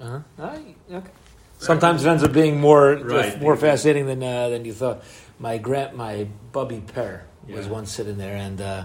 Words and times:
Uh-huh. 0.00 0.20
Right. 0.36 0.76
Okay. 0.90 1.10
Sometimes 1.58 2.04
it 2.04 2.08
ends 2.08 2.22
up 2.22 2.32
being 2.32 2.60
more 2.60 2.94
Right. 2.94 3.40
more 3.40 3.56
fascinating 3.56 4.06
than 4.06 4.22
uh, 4.22 4.48
than 4.48 4.64
you 4.64 4.72
thought. 4.72 5.02
My 5.40 5.58
grand 5.58 5.96
my 5.96 6.28
Bubby 6.52 6.80
Pear 6.80 7.26
was 7.48 7.66
Yeah. 7.66 7.72
once 7.72 7.90
sitting 7.90 8.16
there, 8.16 8.36
and 8.36 8.60
uh, 8.60 8.84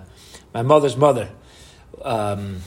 my 0.54 0.62
mother's 0.64 0.98
mother. 0.98 1.30
Um, 2.02 2.62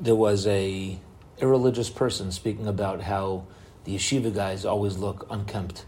there 0.00 0.14
was 0.14 0.46
a 0.46 0.98
irreligious 1.38 1.90
person 1.90 2.32
speaking 2.32 2.66
about 2.66 3.02
how 3.02 3.44
the 3.84 3.94
yeshiva 3.96 4.34
guys 4.34 4.64
always 4.64 4.96
look 4.96 5.26
unkempt. 5.30 5.84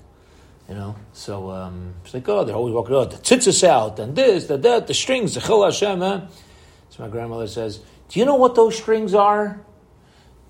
You 0.69 0.75
know, 0.75 0.96
so 1.12 1.51
um, 1.51 1.95
she's 2.05 2.14
like, 2.14 2.29
oh, 2.29 2.43
they're 2.43 2.57
always 2.57 2.75
walking 2.75 2.96
out, 2.96 3.12
the 3.12 3.19
tzitzis 3.19 3.62
out, 3.62 4.01
and 4.01 4.17
this, 4.17 4.46
the 4.46 4.57
that, 4.59 4.89
the 4.89 4.95
strings, 4.95 5.35
the 5.35 5.41
chil 5.41 5.62
Hashem. 5.64 6.01
Huh? 6.01 6.23
So 6.91 7.05
my 7.05 7.09
grandmother 7.09 7.46
says, 7.46 7.79
do 8.09 8.19
you 8.19 8.27
know 8.27 8.35
what 8.35 8.57
those 8.57 8.77
strings 8.77 9.14
are? 9.14 9.61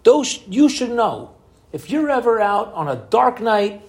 Those 0.07 0.39
you 0.47 0.69
should 0.69 0.91
know. 0.91 1.33
If 1.73 1.91
you're 1.91 2.09
ever 2.09 2.41
out 2.41 2.73
on 2.75 2.87
a 2.87 2.95
dark 2.95 3.41
night 3.41 3.83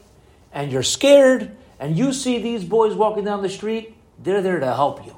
and 0.51 0.71
you're 0.71 0.81
scared 0.81 1.55
and 1.79 1.95
you 1.95 2.11
see 2.11 2.41
these 2.41 2.63
boys 2.63 2.95
walking 2.95 3.23
down 3.23 3.43
the 3.43 3.49
street, 3.49 3.95
they're 4.17 4.41
there 4.41 4.59
to 4.59 4.65
help 4.65 5.05
you. 5.05 5.15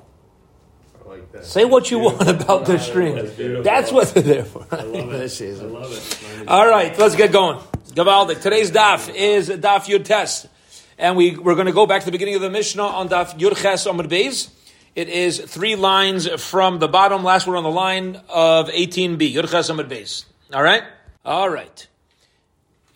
I 1.06 1.10
like 1.10 1.32
that. 1.32 1.46
Say 1.46 1.64
what 1.64 1.90
you 1.90 2.00
want 2.00 2.20
Beautiful. 2.20 2.44
about 2.44 2.66
the 2.66 2.74
That's 2.74 3.64
That's 3.64 3.92
what 3.94 4.14
they're 4.14 4.24
there 4.24 4.44
for. 4.44 4.68
I 4.70 4.84
love 4.84 5.10
This 5.22 5.40
it. 5.40 5.62
I 5.62 5.64
love 5.64 5.90
it. 5.94 6.48
All 6.50 6.68
right, 6.68 7.00
let's 7.00 7.16
get 7.16 7.32
going. 7.32 7.60
Gavaldik. 7.94 8.42
Today's 8.42 8.70
daf 8.70 9.10
is 9.16 9.50
daf 9.50 9.86
Yud 9.86 10.04
Tes. 10.04 10.50
And 10.98 11.16
we, 11.16 11.38
we're 11.38 11.56
going 11.56 11.68
to 11.68 11.72
go 11.72 11.86
back 11.88 12.02
to 12.02 12.08
the 12.08 12.12
beginning 12.12 12.36
of 12.36 12.42
the 12.42 12.50
Mishnah 12.50 12.84
on 12.84 13.08
daf 13.08 13.40
Yud 13.40 13.56
Ches 13.56 13.88
Amud 13.88 14.10
Beis. 14.10 14.50
It 14.98 15.08
is 15.08 15.40
three 15.40 15.78
lines 15.78 16.28
from 16.28 16.80
the 16.80 16.90
bottom, 16.90 17.24
last 17.24 17.48
word 17.48 17.56
on 17.56 17.64
the 17.64 17.72
line 17.72 18.22
of 18.28 18.68
18b. 18.68 19.34
Yud 19.34 19.50
Ches 19.50 19.72
Amud 19.72 19.88
Beis. 19.88 20.26
All 20.52 20.64
right? 20.64 20.84
All 21.24 21.50
right. 21.50 21.88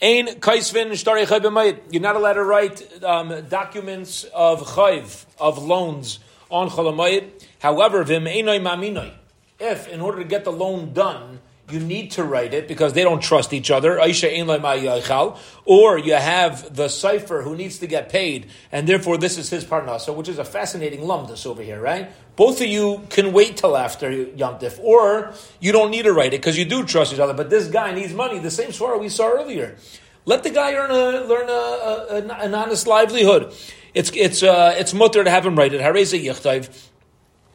Ein 0.02 0.26
kaisvin 0.40 0.92
shtari 0.92 1.28
chayv. 1.28 1.80
You're 1.92 2.02
not 2.02 2.16
allowed 2.16 2.34
to 2.34 2.44
write 2.44 3.04
um, 3.04 3.46
documents 3.48 4.24
of 4.34 4.62
chayv, 4.62 5.26
of 5.40 5.64
loans, 5.64 6.18
on 6.50 6.70
chalamayit. 6.70 7.46
However, 7.60 8.04
vim 8.04 8.26
einoi 8.26 8.60
maminoi. 8.60 9.14
If, 9.60 9.88
in 9.88 10.02
order 10.02 10.18
to 10.18 10.24
get 10.24 10.46
the 10.46 10.52
loan 10.52 10.94
done, 10.94 11.42
you 11.70 11.80
need 11.80 12.12
to 12.12 12.24
write 12.24 12.54
it 12.54 12.68
because 12.68 12.94
they 12.94 13.04
don't 13.04 13.22
trust 13.22 13.54
each 13.54 13.72
other, 13.72 13.96
ma'yachal, 13.98 15.38
or 15.66 15.98
you 15.98 16.14
have 16.14 16.76
the 16.76 16.90
cipher 16.90 17.42
who 17.42 17.56
needs 17.56 17.80
to 17.80 17.88
get 17.88 18.10
paid, 18.10 18.48
and 18.72 18.88
therefore 18.88 19.18
this 19.18 19.38
is 19.38 19.50
his 19.50 19.64
parnasa, 19.64 20.14
which 20.14 20.28
is 20.28 20.38
a 20.40 20.44
fascinating 20.44 21.02
lumdus 21.02 21.46
over 21.46 21.64
here, 21.64 21.80
right? 21.80 22.12
Both 22.36 22.60
of 22.60 22.68
you 22.68 23.04
can 23.10 23.32
wait 23.32 23.58
till 23.58 23.78
after 23.78 24.12
Yom 24.12 24.60
Tif, 24.60 24.80
or 24.84 25.34
you 25.62 25.72
don't 25.72 25.90
need 25.90 26.04
to 26.04 26.14
write 26.14 26.34
it 26.34 26.42
because 26.42 26.58
you 26.58 26.66
do 26.66 26.84
trust 26.84 27.14
each 27.14 27.20
other, 27.20 27.34
but 27.34 27.50
this 27.50 27.68
guy 27.68 27.94
needs 27.94 28.14
money, 28.14 28.40
the 28.40 28.52
same 28.52 28.72
swara 28.72 29.00
we 29.00 29.10
saw 29.10 29.30
earlier. 29.30 29.78
Let 30.26 30.44
the 30.44 30.50
guy 30.50 30.74
earn 30.74 30.92
a, 30.92 31.26
learn 31.26 31.50
a, 31.50 31.52
a, 31.52 32.46
an 32.46 32.54
honest 32.54 32.88
livelihood. 32.88 33.54
It's, 33.94 34.12
it's, 34.16 34.44
uh, 34.44 34.74
it's 34.78 34.94
mutter 34.94 35.24
to 35.24 35.30
have 35.30 35.46
him 35.46 35.56
write 35.56 35.74
it. 35.74 35.82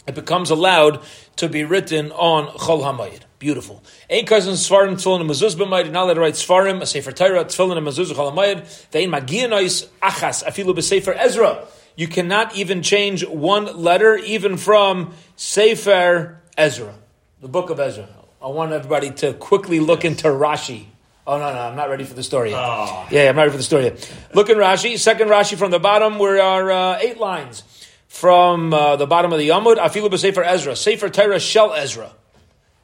It 0.07 0.15
becomes 0.15 0.51
allowed 0.51 1.03
to 1.37 1.49
be 1.49 1.65
written 1.65 2.13
on 2.13 2.47
Chol 2.59 2.83
Hamayid. 2.83 3.28
Beautiful. 3.39 3.85
Ein 4.11 4.27
cousin 4.27 4.55
Svarim 4.55 4.95
Tfilin 4.95 5.21
and 5.21 5.31
Mezuz 5.31 5.55
b'mayid. 5.55 5.85
You're 5.85 5.93
not 5.93 6.05
allowed 6.05 6.15
to 6.15 6.21
write 6.21 6.35
Svarim, 6.35 6.83
a 6.83 6.87
Sefer 6.87 7.13
Torah, 7.13 7.45
Tfilin 7.45 7.77
and 7.77 7.87
Mezuz 7.87 8.13
Chol 8.13 8.33
Hamayid. 8.33 8.67
Vein 8.91 9.11
Magianois 9.11 9.89
Achas 10.03 10.43
Afilu 10.45 10.75
b'Sefer 10.75 11.15
Ezra. 11.17 11.65
You 11.95 12.09
cannot 12.09 12.57
even 12.57 12.83
change 12.83 13.27
one 13.27 13.77
letter, 13.77 14.17
even 14.17 14.57
from 14.57 15.15
Sefer 15.37 16.41
Ezra, 16.57 16.95
the 17.41 17.49
book 17.49 17.71
of 17.71 17.79
Ezra. 17.79 18.09
I 18.43 18.49
want 18.49 18.73
everybody 18.73 19.11
to 19.11 19.33
quickly 19.35 19.79
look 19.79 20.05
into 20.05 20.29
Rashi. 20.29 20.87
Oh 21.27 21.39
no, 21.39 21.53
no, 21.53 21.61
I'm 21.61 21.77
not 21.77 21.91
ready 21.91 22.05
for 22.05 22.15
the 22.15 22.23
story 22.23 22.51
yet. 22.51 22.59
Oh. 22.59 23.07
Yeah, 23.11 23.29
I'm 23.29 23.37
not 23.37 23.43
ready 23.43 23.53
for 23.53 23.59
the 23.59 23.63
story 23.63 23.85
yet. 23.85 24.13
Look 24.35 24.49
in 24.49 24.57
Rashi, 24.57 24.99
second 24.99 25.29
Rashi 25.29 25.57
from 25.57 25.71
the 25.71 25.79
bottom. 25.79 26.19
We 26.19 26.41
are 26.41 26.71
uh, 26.71 26.99
eight 27.01 27.19
lines 27.19 27.63
from 28.09 28.73
uh, 28.73 28.97
the 28.97 29.07
bottom 29.07 29.33
of 29.33 29.39
the 29.39 29.49
Yamud. 29.49 29.77
Afilu 29.77 30.09
b'Sefer 30.09 30.45
Ezra, 30.45 30.75
Sefer 30.75 31.09
Torah 31.09 31.39
Shel 31.39 31.73
Ezra. 31.75 32.13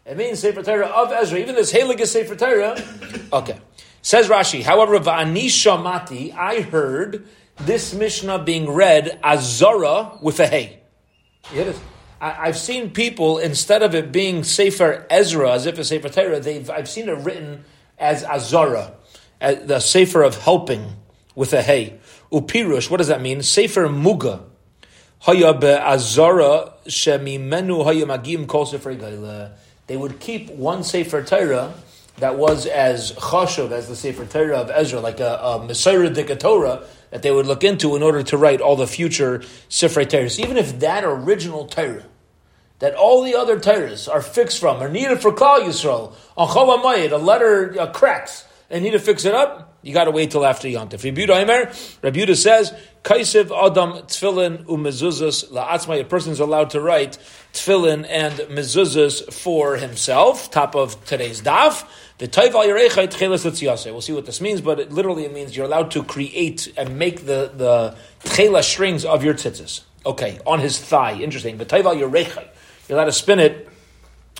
It 0.06 0.16
means 0.16 0.38
Sefer 0.38 0.62
Torah 0.62 0.86
of 0.86 1.12
Ezra. 1.12 1.38
Even 1.38 1.54
this 1.54 1.72
Helig 1.72 2.00
is 2.00 2.10
Sefer 2.10 2.36
Torah. 2.36 2.82
Okay. 3.32 3.58
Says 4.00 4.28
Rashi, 4.28 4.62
however, 4.62 5.00
Va'ani 5.00 5.46
Shamati, 5.46 6.32
I 6.36 6.60
heard 6.60 7.26
this 7.56 7.94
Mishnah 7.94 8.44
being 8.44 8.70
read 8.70 9.18
Azara 9.24 10.18
with 10.20 10.38
a 10.38 10.46
hey. 10.46 10.80
You 11.50 11.56
hear 11.56 11.64
this? 11.64 11.80
I, 12.20 12.48
I've 12.48 12.58
seen 12.58 12.90
people, 12.90 13.38
instead 13.38 13.82
of 13.82 13.94
it 13.94 14.12
being 14.12 14.44
Sefer 14.44 15.06
Ezra, 15.08 15.52
as 15.52 15.66
if 15.66 15.78
it's 15.78 15.88
Sefer 15.88 16.10
Torah, 16.10 16.38
they've, 16.38 16.68
I've 16.68 16.88
seen 16.88 17.08
it 17.08 17.16
written 17.18 17.64
as 17.98 18.22
Azara, 18.24 18.92
as 19.40 19.56
uh, 19.56 19.66
the 19.66 19.80
Sefer 19.80 20.22
of 20.22 20.36
helping 20.36 20.96
with 21.34 21.52
a 21.54 21.62
hey. 21.62 21.98
Upirush, 22.30 22.90
what 22.90 22.98
does 22.98 23.08
that 23.08 23.22
mean? 23.22 23.42
Sefer 23.42 23.88
Muga. 23.88 24.42
Haya 25.20 25.54
be'azara 25.54 26.74
shemimenu 26.84 27.82
haya 27.84 28.04
magim 28.04 28.46
kol 28.46 28.66
sefer. 28.66 28.92
They 29.86 29.96
would 29.96 30.20
keep 30.20 30.50
one 30.50 30.82
sefer 30.82 31.22
Torah 31.22 31.74
that 32.18 32.38
was 32.38 32.66
as 32.66 33.12
chashuv 33.12 33.72
as 33.72 33.88
the 33.88 33.96
sefer 33.96 34.24
Torah 34.24 34.58
of 34.58 34.70
Ezra, 34.70 35.00
like 35.00 35.20
a, 35.20 35.36
a 35.36 35.64
Messiah 35.64 36.12
Torah 36.36 36.86
that 37.10 37.22
they 37.22 37.30
would 37.30 37.46
look 37.46 37.64
into 37.64 37.96
in 37.96 38.02
order 38.02 38.22
to 38.22 38.36
write 38.36 38.60
all 38.60 38.76
the 38.76 38.86
future 38.86 39.42
sefer 39.68 40.04
Torahs. 40.04 40.38
Even 40.38 40.56
if 40.56 40.80
that 40.80 41.04
original 41.04 41.66
Torah, 41.66 42.04
that 42.78 42.94
all 42.94 43.22
the 43.22 43.34
other 43.34 43.58
Torahs 43.58 44.12
are 44.12 44.22
fixed 44.22 44.58
from, 44.60 44.82
are 44.82 44.88
needed 44.88 45.20
for 45.20 45.32
Klal 45.32 45.60
Yisrael, 45.60 46.14
on 46.36 46.48
Chol 46.48 47.12
a 47.12 47.16
letter 47.16 47.80
uh, 47.80 47.92
cracks, 47.92 48.44
and 48.74 48.82
need 48.82 48.90
to 48.90 48.98
fix 48.98 49.24
it 49.24 49.34
up, 49.34 49.78
you 49.82 49.94
got 49.94 50.04
to 50.04 50.10
wait 50.10 50.32
till 50.32 50.44
after 50.44 50.68
Yom 50.68 50.88
Tov. 50.88 51.04
Aimer, 51.06 51.70
Rabbi 52.02 52.18
Yehuda 52.18 52.36
says, 52.36 52.74
Kaisiv 53.04 53.52
Adam 53.56 54.04
Tfilin 54.08 54.64
umezuzas 54.64 55.48
la'atzmai. 55.52 56.00
A 56.00 56.04
person 56.04 56.32
is 56.32 56.40
allowed 56.40 56.70
to 56.70 56.80
write 56.80 57.16
Tfilin 57.52 58.04
and 58.08 58.34
mezuzas 58.50 59.32
for 59.32 59.76
himself. 59.76 60.50
Top 60.50 60.74
of 60.74 61.02
today's 61.04 61.40
daf. 61.40 61.86
The 62.18 62.26
Taival 62.26 62.64
Tchelas. 62.66 63.84
We'll 63.84 64.00
see 64.00 64.12
what 64.12 64.26
this 64.26 64.40
means, 64.40 64.60
but 64.60 64.80
it 64.80 64.90
literally 64.90 65.24
it 65.24 65.32
means 65.32 65.56
you're 65.56 65.66
allowed 65.66 65.92
to 65.92 66.02
create 66.02 66.72
and 66.76 66.98
make 66.98 67.26
the 67.26 67.52
the 67.54 67.96
Tchela 68.24 68.64
strings 68.64 69.04
of 69.04 69.22
your 69.22 69.34
tzitzis. 69.34 69.82
Okay, 70.04 70.40
on 70.44 70.58
his 70.58 70.80
thigh. 70.80 71.14
Interesting. 71.14 71.58
The 71.58 71.66
Taival 71.66 71.94
Yerechai. 71.94 72.48
You're 72.88 72.98
allowed 72.98 73.04
to 73.04 73.12
spin 73.12 73.38
it 73.38 73.68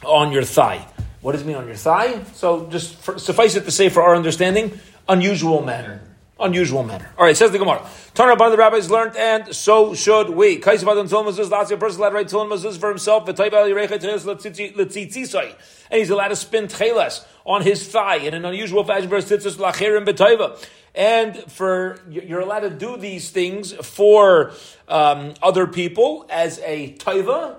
on 0.05 0.33
your 0.33 0.43
thigh. 0.43 0.89
What 1.25 1.33
does 1.33 1.41
it 1.41 1.47
mean 1.47 1.57
on 1.57 1.67
your 1.67 1.75
thigh? 1.75 2.23
So 2.35 2.69
just 2.69 2.97
for, 2.97 3.19
suffice 3.19 3.55
it 3.55 3.65
to 3.65 3.71
say, 3.71 3.89
for 3.89 4.03
our 4.03 4.15
understanding, 4.15 4.79
unusual 5.09 5.63
manner. 5.65 6.03
Unusual 6.39 6.83
manner. 6.83 7.11
All 7.17 7.25
right, 7.25 7.35
says 7.35 7.51
the 7.51 7.59
Gemara. 7.59 7.89
Turn 8.13 8.29
up, 8.29 8.37
the 8.37 8.59
rabbis 8.59 8.91
learned, 8.91 9.17
and 9.17 9.55
so 9.55 9.95
should 9.95 10.29
we. 10.29 10.61
Kaisiv 10.61 10.83
Adam 10.83 11.09
Tzion 11.09 11.25
Mazuz, 11.25 11.49
lots 11.49 11.71
of 11.71 11.81
person 11.81 12.01
allowed 12.01 12.11
to 12.11 12.37
write 12.37 12.51
Mazuz 12.51 12.77
for 12.77 12.91
himself, 12.91 13.25
v'tayv 13.25 13.55
al 13.55 13.67
yirecha 13.67 13.99
tcheles 13.99 14.27
l'tzitzisai. 14.27 15.55
And 15.91 15.99
he's 15.99 16.11
allowed 16.11 16.29
to 16.29 16.37
spin 16.37 16.67
tcheles 16.67 17.25
on 17.47 17.63
his 17.63 17.89
thigh 17.89 18.17
in 18.17 18.35
an 18.35 18.45
unusual 18.45 18.85
fashion 18.85 19.09
for 19.09 19.17
tzitzis 19.17 19.57
l'achirim 19.57 20.07
b'tayva. 20.07 20.63
And 20.95 21.39
for, 21.51 22.01
you're 22.11 22.41
allowed 22.41 22.61
to 22.61 22.71
do 22.71 22.99
these 22.99 23.31
things 23.31 23.73
for 23.73 24.53
um, 24.89 25.33
other 25.43 25.67
people 25.67 26.27
as 26.29 26.59
a 26.59 26.93
taiva, 26.97 27.57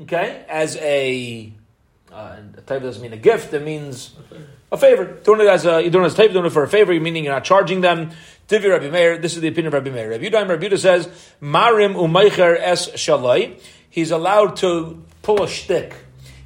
okay, 0.00 0.44
as 0.48 0.74
a 0.78 1.52
uh, 2.16 2.36
a 2.56 2.60
type 2.62 2.82
doesn't 2.82 3.02
mean 3.02 3.12
a 3.12 3.18
gift; 3.18 3.52
it 3.52 3.62
means 3.62 4.14
a 4.72 4.76
favor. 4.78 5.04
Doing 5.04 5.42
it 5.42 5.48
as 5.48 5.66
a 5.66 5.82
you're 5.82 5.90
doing 5.90 6.04
it 6.04 6.06
as 6.06 6.14
a 6.14 6.16
type, 6.16 6.32
doing 6.32 6.46
it 6.46 6.52
for 6.52 6.62
a 6.62 6.68
favor, 6.68 6.98
meaning 6.98 7.24
you're 7.24 7.34
not 7.34 7.44
charging 7.44 7.82
them. 7.82 8.10
Divi 8.48 8.68
Rabbi 8.68 8.88
Meir. 8.88 9.18
This 9.18 9.34
is 9.34 9.42
the 9.42 9.48
opinion 9.48 9.66
of 9.66 9.72
Rabbi 9.74 9.90
Meir. 9.90 10.10
Rabbi 10.10 10.24
Yudaim 10.24 10.48
Rabbi 10.48 10.68
Yudah 10.68 10.78
says 10.78 11.08
Marim 11.42 11.94
umaycher 11.94 12.56
es 12.58 12.88
shalai. 12.90 13.60
He's 13.90 14.10
allowed 14.10 14.56
to 14.56 15.04
pull 15.22 15.42
a 15.42 15.46
shtick. 15.46 15.92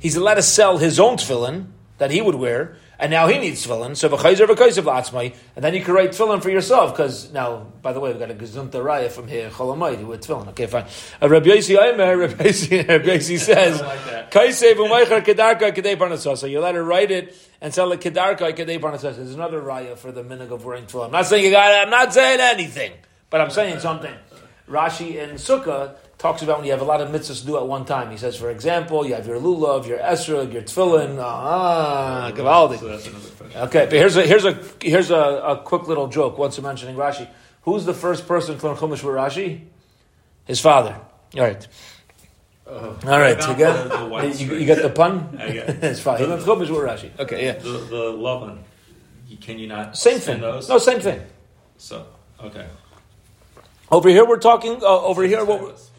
He's 0.01 0.17
allowed 0.17 0.35
to 0.35 0.43
sell 0.43 0.79
his 0.79 0.99
own 0.99 1.19
tefillin 1.19 1.67
that 1.99 2.11
he 2.11 2.21
would 2.21 2.35
wear, 2.35 2.77
and 3.01 3.11
now 3.11 3.27
he 3.27 3.39
needs 3.39 3.67
tefillin. 3.67 3.97
So 3.97 4.09
v'chayzer 4.09 4.47
v'chayzer 4.47 4.83
v'atzmai, 4.83 5.35
and 5.57 5.65
then 5.65 5.75
you 5.75 5.83
can 5.83 5.95
write 5.95 6.11
tefillin 6.11 6.43
for 6.43 6.51
yourself. 6.51 6.93
Because 6.93 7.33
now, 7.33 7.67
by 7.83 7.93
the 7.93 8.01
way, 8.01 8.11
we've 8.11 8.19
got 8.21 8.31
a 8.31 8.35
gezunta 8.35 8.73
raya 8.73 9.11
from 9.11 9.27
here, 9.27 9.49
cholamayit 9.51 10.07
with 10.07 10.27
tefillin. 10.27 10.49
Okay, 10.49 10.67
fine. 10.67 10.85
Uh, 11.21 11.29
Rabbi 11.29 11.47
Yossi 11.47 11.77
Aimer, 11.81 12.17
Rabbi 12.19 12.45
Yossi 12.45 13.39
says. 13.39 13.81
"Kaisev 14.31 14.75
umaycher 14.75 15.25
kedarka 15.25 15.73
kedei 15.73 15.97
parnasah." 15.97 16.37
So 16.37 16.47
you 16.47 16.61
let 16.61 16.75
her 16.75 16.85
write 16.85 17.11
it 17.11 17.35
and 17.61 17.73
sell 17.73 17.91
it 17.93 18.01
kedarka 18.01 18.55
kedei 18.55 18.79
parnasah. 18.79 19.17
There's 19.17 19.35
another 19.35 19.61
raya 19.61 19.97
for 19.97 20.13
the 20.13 20.23
minig 20.23 20.51
of 20.51 20.65
wearing 20.65 20.85
tefillin. 20.85 21.07
I'm 21.07 21.13
not 21.13 21.27
saying 21.27 21.45
you 21.45 21.51
got. 21.51 21.73
it. 21.73 21.85
I'm 21.87 21.91
not 21.91 22.13
saying 22.13 22.41
anything, 22.41 22.93
but 23.31 23.41
I'm 23.41 23.51
saying 23.51 23.81
something. 23.81 24.15
Rashi 24.69 25.17
in 25.17 25.31
Sukkah 25.31 25.97
talks 26.21 26.43
about 26.43 26.59
when 26.59 26.67
you 26.67 26.73
have 26.73 26.83
a 26.83 26.85
lot 26.85 27.01
of 27.01 27.09
mitzvahs 27.09 27.41
to 27.41 27.47
do 27.47 27.57
at 27.57 27.67
one 27.67 27.85
time. 27.85 28.11
He 28.11 28.17
says, 28.19 28.37
for 28.37 28.51
example, 28.51 29.07
you 29.07 29.15
have 29.15 29.27
your 29.27 29.41
lulav, 29.41 29.87
your 29.87 29.99
esrog, 29.99 30.53
your 30.53 30.63
tefillin. 30.63 31.19
Ah, 31.21 32.31
So 32.31 32.43
gavaldik. 32.43 32.81
that's 32.81 33.07
another. 33.09 33.67
Okay, 33.67 33.85
but 33.87 33.93
here's 33.95 34.17
a 34.17 34.23
here's 34.23 34.45
a 34.45 34.59
here's 34.81 35.11
a, 35.11 35.17
a 35.19 35.57
quick 35.65 35.89
little 35.89 36.07
joke. 36.09 36.39
Once 36.39 36.57
I'm 36.59 36.65
mentioning 36.65 36.95
Rashi, 36.95 37.27
who's 37.63 37.85
the 37.85 37.95
first 37.95 38.29
person 38.29 38.59
to 38.59 38.67
learn 38.67 38.77
Chumash 38.77 39.03
with 39.03 39.17
Rashi? 39.17 39.63
His 40.45 40.61
father. 40.61 40.95
All 41.37 41.43
right, 41.43 41.67
Uh, 42.67 42.95
all 43.07 43.19
right. 43.21 43.41
I 43.41 43.51
You 43.53 43.59
got 43.59 43.89
the, 43.89 43.97
the 43.99 44.07
white 44.07 44.41
you, 44.41 44.55
you 44.57 44.67
get 44.67 44.83
the 44.83 44.91
pun. 44.91 45.37
I 45.41 45.51
get 45.51 45.69
it. 45.69 45.83
His 45.83 46.01
father. 46.01 46.25
He 46.25 46.31
learned 46.31 46.43
Chumash 46.45 46.71
with 46.71 46.85
Rashi. 46.91 47.11
Okay, 47.19 47.45
yeah. 47.47 47.53
the, 47.59 47.71
the 47.95 48.05
Lavan. 48.13 48.59
can 49.41 49.59
you 49.59 49.67
not 49.69 49.97
Same 49.97 50.19
thing. 50.21 50.41
those? 50.41 50.69
No, 50.69 50.79
same 50.79 51.01
thing. 51.01 51.21
So 51.79 52.07
okay. 52.41 52.67
Over 53.91 54.09
here, 54.09 54.25
we're 54.25 54.39
talking. 54.39 54.75
Uh, 54.83 54.87
over 55.11 55.25
here, 55.25 55.45
what? 55.45 55.90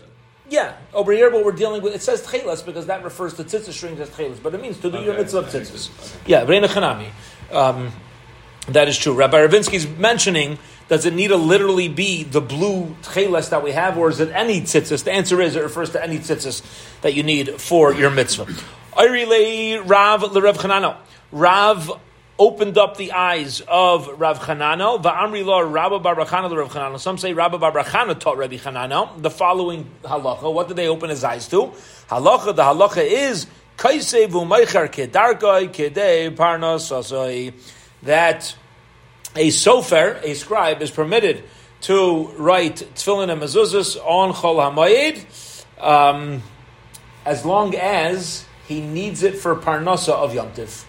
We're- 0.51 0.63
Timeless, 0.63 0.75
but- 0.77 0.93
Yeah, 0.93 0.97
over 0.99 1.11
here, 1.11 1.29
what 1.31 1.45
we're 1.45 1.51
dealing 1.51 1.81
with, 1.81 1.93
it 1.95 2.01
says 2.01 2.21
tchelas 2.25 2.65
because 2.65 2.85
that 2.87 3.03
refers 3.03 3.33
to 3.35 3.43
tzitzis 3.43 3.73
strings 3.73 3.99
as 3.99 4.09
tchelas, 4.09 4.41
but 4.43 4.53
it 4.53 4.61
means 4.61 4.77
to 4.79 4.91
do 4.91 4.97
your 4.99 5.13
Okay, 5.13 5.21
mitzvah 5.23 5.39
of 5.39 5.45
tzitzis. 5.47 5.89
okay. 5.89 6.19
Yeah, 6.25 6.43
Reina 6.43 6.67
Chanami. 6.67 7.07
Um, 7.51 7.91
that 8.67 8.87
is 8.87 8.97
true. 8.97 9.13
Rabbi 9.13 9.37
Ravinsky's 9.39 9.87
mentioning, 9.87 10.59
does 10.87 11.05
it 11.05 11.13
need 11.13 11.29
to 11.29 11.37
literally 11.37 11.87
be 11.87 12.23
the 12.23 12.41
blue 12.41 12.95
tchelas 13.03 13.49
that 13.49 13.63
we 13.63 13.71
have, 13.71 13.97
or 13.97 14.09
is 14.09 14.19
it 14.19 14.29
any 14.33 14.61
tzitzis? 14.61 15.03
The 15.03 15.11
answer 15.11 15.41
is 15.41 15.55
it 15.55 15.63
refers 15.63 15.89
to 15.91 16.03
any 16.03 16.19
tzitzis 16.19 16.61
that 17.01 17.13
you 17.13 17.23
need 17.23 17.59
for 17.59 17.93
your 17.93 18.09
mitzvah. 18.11 18.45
Rav 18.97 20.21
Rav 20.35 20.57
Chanano. 20.57 20.97
Rav 21.31 21.91
opened 22.41 22.75
up 22.75 22.97
the 22.97 23.11
eyes 23.11 23.61
of 23.67 24.07
Rav 24.19 24.39
Chanano. 24.39 24.99
Va'amri 24.99 25.45
lo 25.45 25.61
Rabba 25.61 25.99
Bar 25.99 26.15
Rav 26.15 26.27
Chanano. 26.27 26.99
Some 26.99 27.19
say 27.19 27.33
Rabba 27.33 27.59
Bar 27.59 27.71
taught 27.71 28.35
Rabbi 28.35 28.57
Chanano 28.57 29.21
the 29.21 29.29
following 29.29 29.87
halacha. 30.01 30.51
What 30.51 30.67
did 30.67 30.75
they 30.75 30.87
open 30.87 31.11
his 31.11 31.23
eyes 31.23 31.47
to? 31.49 31.71
Halacha. 32.09 32.55
The 32.55 32.63
halacha 32.63 33.03
is 33.03 33.45
kaise 33.77 34.27
v'umeicher 34.27 34.89
kedarkai 34.89 35.69
kedei 35.69 36.35
parnos. 36.35 37.53
That 38.01 38.55
a 39.35 39.49
sofer, 39.49 40.23
a 40.23 40.33
scribe, 40.33 40.81
is 40.81 40.89
permitted 40.89 41.43
to 41.81 42.27
write 42.37 42.77
tefillin 42.95 43.31
and 43.31 43.39
mezuzahs 43.39 43.97
on 44.03 44.33
Chol 44.33 44.57
HaMoyed, 44.73 45.83
um, 45.83 46.41
as 47.23 47.45
long 47.45 47.75
as 47.75 48.45
he 48.67 48.81
needs 48.81 49.21
it 49.21 49.35
for 49.35 49.55
parnasa 49.55 50.13
of 50.13 50.33
Yom 50.33 50.51
Tiv. 50.53 50.87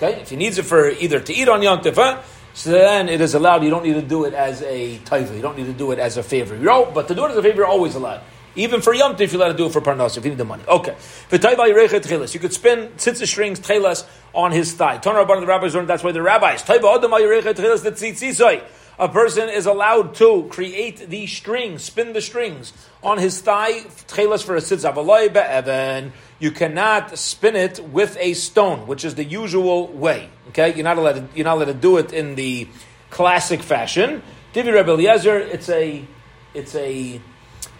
Okay, 0.00 0.20
if 0.20 0.30
he 0.30 0.36
needs 0.36 0.58
it 0.58 0.64
for 0.64 0.88
either 0.88 1.18
to 1.18 1.34
eat 1.34 1.48
on 1.48 1.60
Yom 1.60 1.82
Tiv, 1.82 1.96
huh? 1.96 2.22
so 2.54 2.70
then 2.70 3.08
it 3.08 3.20
is 3.20 3.34
allowed. 3.34 3.64
You 3.64 3.70
don't 3.70 3.82
need 3.82 3.94
to 3.94 4.02
do 4.02 4.26
it 4.26 4.34
as 4.34 4.62
a 4.62 4.96
taiva. 4.98 5.34
You 5.34 5.42
don't 5.42 5.58
need 5.58 5.66
to 5.66 5.72
do 5.72 5.90
it 5.90 5.98
as 5.98 6.16
a 6.16 6.22
favor. 6.22 6.54
You're 6.56 6.70
all, 6.70 6.90
but 6.90 7.08
to 7.08 7.16
do 7.16 7.24
it 7.24 7.32
as 7.32 7.36
a 7.36 7.42
favor, 7.42 7.56
you're 7.56 7.66
always 7.66 7.96
allowed. 7.96 8.20
Even 8.54 8.80
for 8.80 8.94
Yom 8.94 9.16
Tiv, 9.16 9.32
you're 9.32 9.42
allowed 9.42 9.52
to 9.52 9.58
do 9.58 9.66
it 9.66 9.72
for 9.72 9.80
parnasa 9.80 10.18
if 10.18 10.24
you 10.24 10.30
need 10.30 10.38
the 10.38 10.44
money. 10.44 10.62
Okay. 10.68 10.94
You 11.32 11.38
could 11.38 12.52
spin 12.52 12.88
tzitzis 12.96 13.26
strings 13.26 13.58
tcheles 13.58 14.06
on 14.32 14.52
his 14.52 14.72
thigh. 14.72 14.98
Rabban, 14.98 15.40
the 15.40 15.46
rabbis 15.46 15.74
learned 15.74 15.88
that's 15.88 16.04
why 16.04 16.12
the 16.12 16.22
rabbis. 16.22 16.62
Taiva 16.62 17.00
tcheles 17.00 17.82
the 17.82 17.90
tzitzisoi. 17.90 18.62
A 19.00 19.08
person 19.08 19.48
is 19.48 19.66
allowed 19.66 20.16
to 20.16 20.48
create 20.50 21.08
the 21.08 21.28
strings, 21.28 21.84
spin 21.84 22.14
the 22.14 22.20
strings 22.20 22.72
on 23.00 23.18
his 23.18 23.40
thigh, 23.40 23.82
tcheles 24.08 24.42
for 24.42 24.56
a 24.56 24.60
tzitz 24.60 24.90
avaloi 24.90 25.32
be'evan. 25.32 26.10
You 26.40 26.50
cannot 26.50 27.16
spin 27.16 27.54
it 27.54 27.78
with 27.78 28.16
a 28.18 28.34
stone, 28.34 28.88
which 28.88 29.04
is 29.04 29.14
the 29.14 29.22
usual 29.22 29.86
way. 29.86 30.30
Okay, 30.48 30.74
you're 30.74 30.82
not 30.82 30.98
allowed. 30.98 31.12
To, 31.12 31.28
you're 31.36 31.44
not 31.44 31.58
allowed 31.58 31.66
to 31.66 31.74
do 31.74 31.98
it 31.98 32.12
in 32.12 32.34
the 32.34 32.66
classic 33.10 33.62
fashion. 33.62 34.20
Divi 34.52 34.72
Rebbe 34.72 34.90
Eliezer, 34.90 35.38
it's 35.38 35.68
a, 35.68 36.04
it's 36.52 36.74
a 36.74 37.20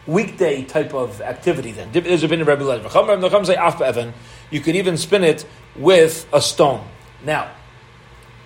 weekday 0.06 0.62
type 0.65 0.94
of 0.94 1.20
activity. 1.20 1.73
Then 1.73 1.91
there's 1.91 2.23
a 2.23 2.29
bin 2.29 2.44
Rebbe 2.44 2.62
Eliezer. 2.62 4.15
You 4.50 4.61
could 4.61 4.76
even 4.76 4.97
spin 4.97 5.25
it 5.25 5.44
with 5.75 6.29
a 6.32 6.41
stone. 6.41 6.87
Now, 7.25 7.50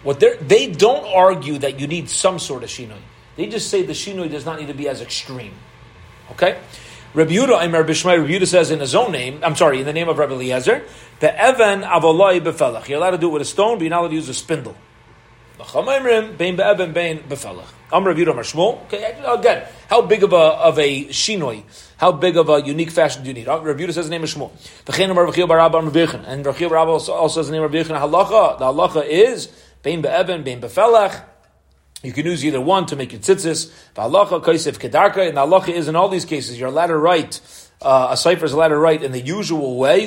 what 0.02 0.20
they 0.20 0.66
don't 0.68 1.06
argue 1.06 1.58
that 1.58 1.78
you 1.78 1.86
need 1.86 2.08
some 2.08 2.38
sort 2.38 2.62
of 2.62 2.68
shinoi. 2.70 2.98
They 3.36 3.46
just 3.46 3.70
say 3.70 3.82
the 3.82 3.92
shinoi 3.92 4.30
does 4.30 4.44
not 4.44 4.60
need 4.60 4.68
to 4.68 4.74
be 4.74 4.88
as 4.88 5.00
extreme. 5.00 5.54
Okay? 6.32 6.58
Rabbi 7.14 7.32
Yehuda, 7.32 7.58
I'm 7.58 7.72
Rabbi 7.72 7.90
Shmai, 7.90 8.18
Rabbi 8.18 8.32
Yehuda 8.32 8.46
says 8.46 8.70
in 8.70 8.80
his 8.80 8.94
own 8.94 9.12
name, 9.12 9.40
I'm 9.42 9.54
sorry, 9.54 9.80
in 9.80 9.84
the 9.86 9.92
name 9.92 10.08
of 10.08 10.16
Rabbi 10.16 10.32
Eliezer, 10.32 10.82
the 11.20 11.38
Evan 11.38 11.82
avoloi 11.82 12.40
befelach. 12.40 12.88
You're 12.88 12.96
allowed 12.96 13.10
to 13.10 13.18
do 13.18 13.28
it 13.28 13.32
with 13.32 13.42
a 13.42 13.44
stone, 13.44 13.76
but 13.76 13.82
you're 13.82 13.90
not 13.90 14.00
allowed 14.00 14.08
to 14.08 14.14
use 14.14 14.30
a 14.30 14.34
spindle. 14.34 14.74
I'm 15.60 15.86
Rabbi 15.86 16.00
Yehuda 18.18 18.30
Amar 18.30 18.44
Shmuel. 18.44 18.82
Okay, 18.84 19.20
again, 19.26 19.66
how 19.90 20.00
big 20.00 20.22
of 20.24 20.32
a, 20.32 20.36
of 20.36 20.78
a 20.78 21.04
shinoi, 21.04 21.62
how 21.98 22.12
big 22.12 22.38
of 22.38 22.48
a 22.48 22.62
unique 22.62 22.90
fashion 22.90 23.22
do 23.22 23.28
you 23.28 23.34
need? 23.34 23.46
Uh, 23.46 23.60
Rabbi 23.60 23.82
Yehuda 23.82 23.92
says 23.92 24.06
the 24.06 24.10
name 24.10 24.22
of 24.22 24.30
Shmuel. 24.30 24.50
And 26.26 26.46
Rabbi 26.46 26.90
also, 26.90 27.12
also 27.12 27.40
says 27.40 27.48
the 27.48 27.52
name 27.52 27.62
of 27.62 27.72
Rabbi 27.72 27.86
Yechon. 27.86 28.00
Halacha, 28.00 28.58
the 28.58 28.64
halacha 28.64 29.06
is, 29.06 29.50
bein 29.82 30.02
be'evan, 30.02 30.44
bein 30.44 30.60
befelach. 30.60 31.24
You 32.02 32.12
can 32.12 32.26
use 32.26 32.44
either 32.44 32.60
one 32.60 32.86
to 32.86 32.96
make 32.96 33.12
your 33.12 33.20
tzitzis. 33.20 33.72
V'halacha 33.94 34.42
kaisef 34.42 34.78
kedarka. 34.78 35.28
And 35.28 35.36
the 35.36 35.42
halacha 35.42 35.68
is 35.68 35.88
in 35.88 35.94
all 35.94 36.08
these 36.08 36.24
cases, 36.24 36.60
allowed 36.60 36.88
to 36.88 36.96
write, 36.96 37.40
uh, 37.80 38.08
a 38.10 38.16
cipher 38.16 38.44
is 38.44 38.52
allowed 38.52 38.68
to 38.68 38.76
write 38.76 39.02
in 39.02 39.12
the 39.12 39.20
usual 39.20 39.76
way, 39.76 40.06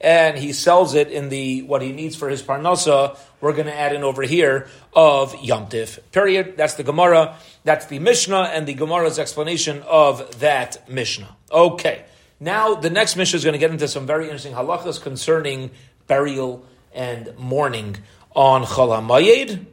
and 0.00 0.38
he 0.38 0.52
sells 0.52 0.94
it 0.94 1.10
in 1.10 1.28
the, 1.28 1.62
what 1.62 1.82
he 1.82 1.92
needs 1.92 2.16
for 2.16 2.28
his 2.28 2.42
parnasa, 2.42 3.18
we're 3.40 3.52
going 3.52 3.66
to 3.66 3.74
add 3.74 3.94
in 3.94 4.02
over 4.02 4.22
here, 4.22 4.68
of 4.94 5.34
yomtiv. 5.34 5.98
Period. 6.12 6.56
That's 6.56 6.74
the 6.74 6.84
Gemara. 6.84 7.36
That's 7.64 7.86
the 7.86 7.98
Mishnah, 7.98 8.50
and 8.54 8.66
the 8.66 8.74
Gemara's 8.74 9.18
explanation 9.18 9.82
of 9.86 10.40
that 10.40 10.88
Mishnah. 10.88 11.36
Okay. 11.50 12.04
Now, 12.40 12.74
the 12.74 12.90
next 12.90 13.16
Mishnah 13.16 13.36
is 13.36 13.44
going 13.44 13.54
to 13.54 13.58
get 13.58 13.70
into 13.70 13.88
some 13.88 14.06
very 14.06 14.24
interesting 14.24 14.54
halachas 14.54 15.02
concerning 15.02 15.70
burial 16.06 16.64
and 16.98 17.38
mourning 17.38 17.96
on 18.34 18.64
Chol 18.64 18.90
HaMayed. 19.00 19.64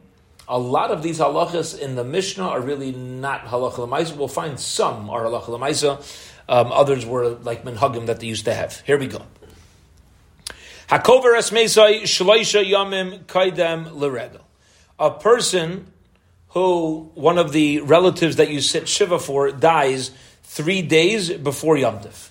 A 0.48 0.58
lot 0.58 0.92
of 0.92 1.02
these 1.02 1.18
halachas 1.18 1.76
in 1.76 1.96
the 1.96 2.04
Mishnah 2.04 2.46
are 2.46 2.60
really 2.60 2.92
not 2.92 3.46
halacha 3.46 3.78
l'maisa. 3.78 4.16
We'll 4.16 4.28
find 4.28 4.60
some 4.60 5.10
are 5.10 5.24
halacha 5.24 5.48
l'maisa. 5.48 6.00
Um, 6.48 6.70
others 6.70 7.04
were 7.04 7.30
like 7.30 7.64
minhagim 7.64 8.06
that 8.06 8.20
they 8.20 8.28
used 8.28 8.44
to 8.44 8.54
have. 8.54 8.80
Here 8.82 8.96
we 8.96 9.08
go. 9.08 9.22
Hakover 10.88 11.36
esmeisai 11.36 12.02
shloisha 12.02 12.64
yamim 12.64 13.24
kaidem 13.24 13.92
l'regel. 13.92 14.42
A 15.00 15.10
person 15.10 15.92
who 16.50 17.10
one 17.14 17.38
of 17.38 17.50
the 17.50 17.80
relatives 17.80 18.36
that 18.36 18.50
you 18.50 18.60
sit 18.60 18.88
shiva 18.88 19.18
for 19.18 19.50
dies 19.50 20.12
three 20.44 20.80
days 20.80 21.30
before 21.32 21.76
Yom 21.76 21.98
Tiv. 22.00 22.30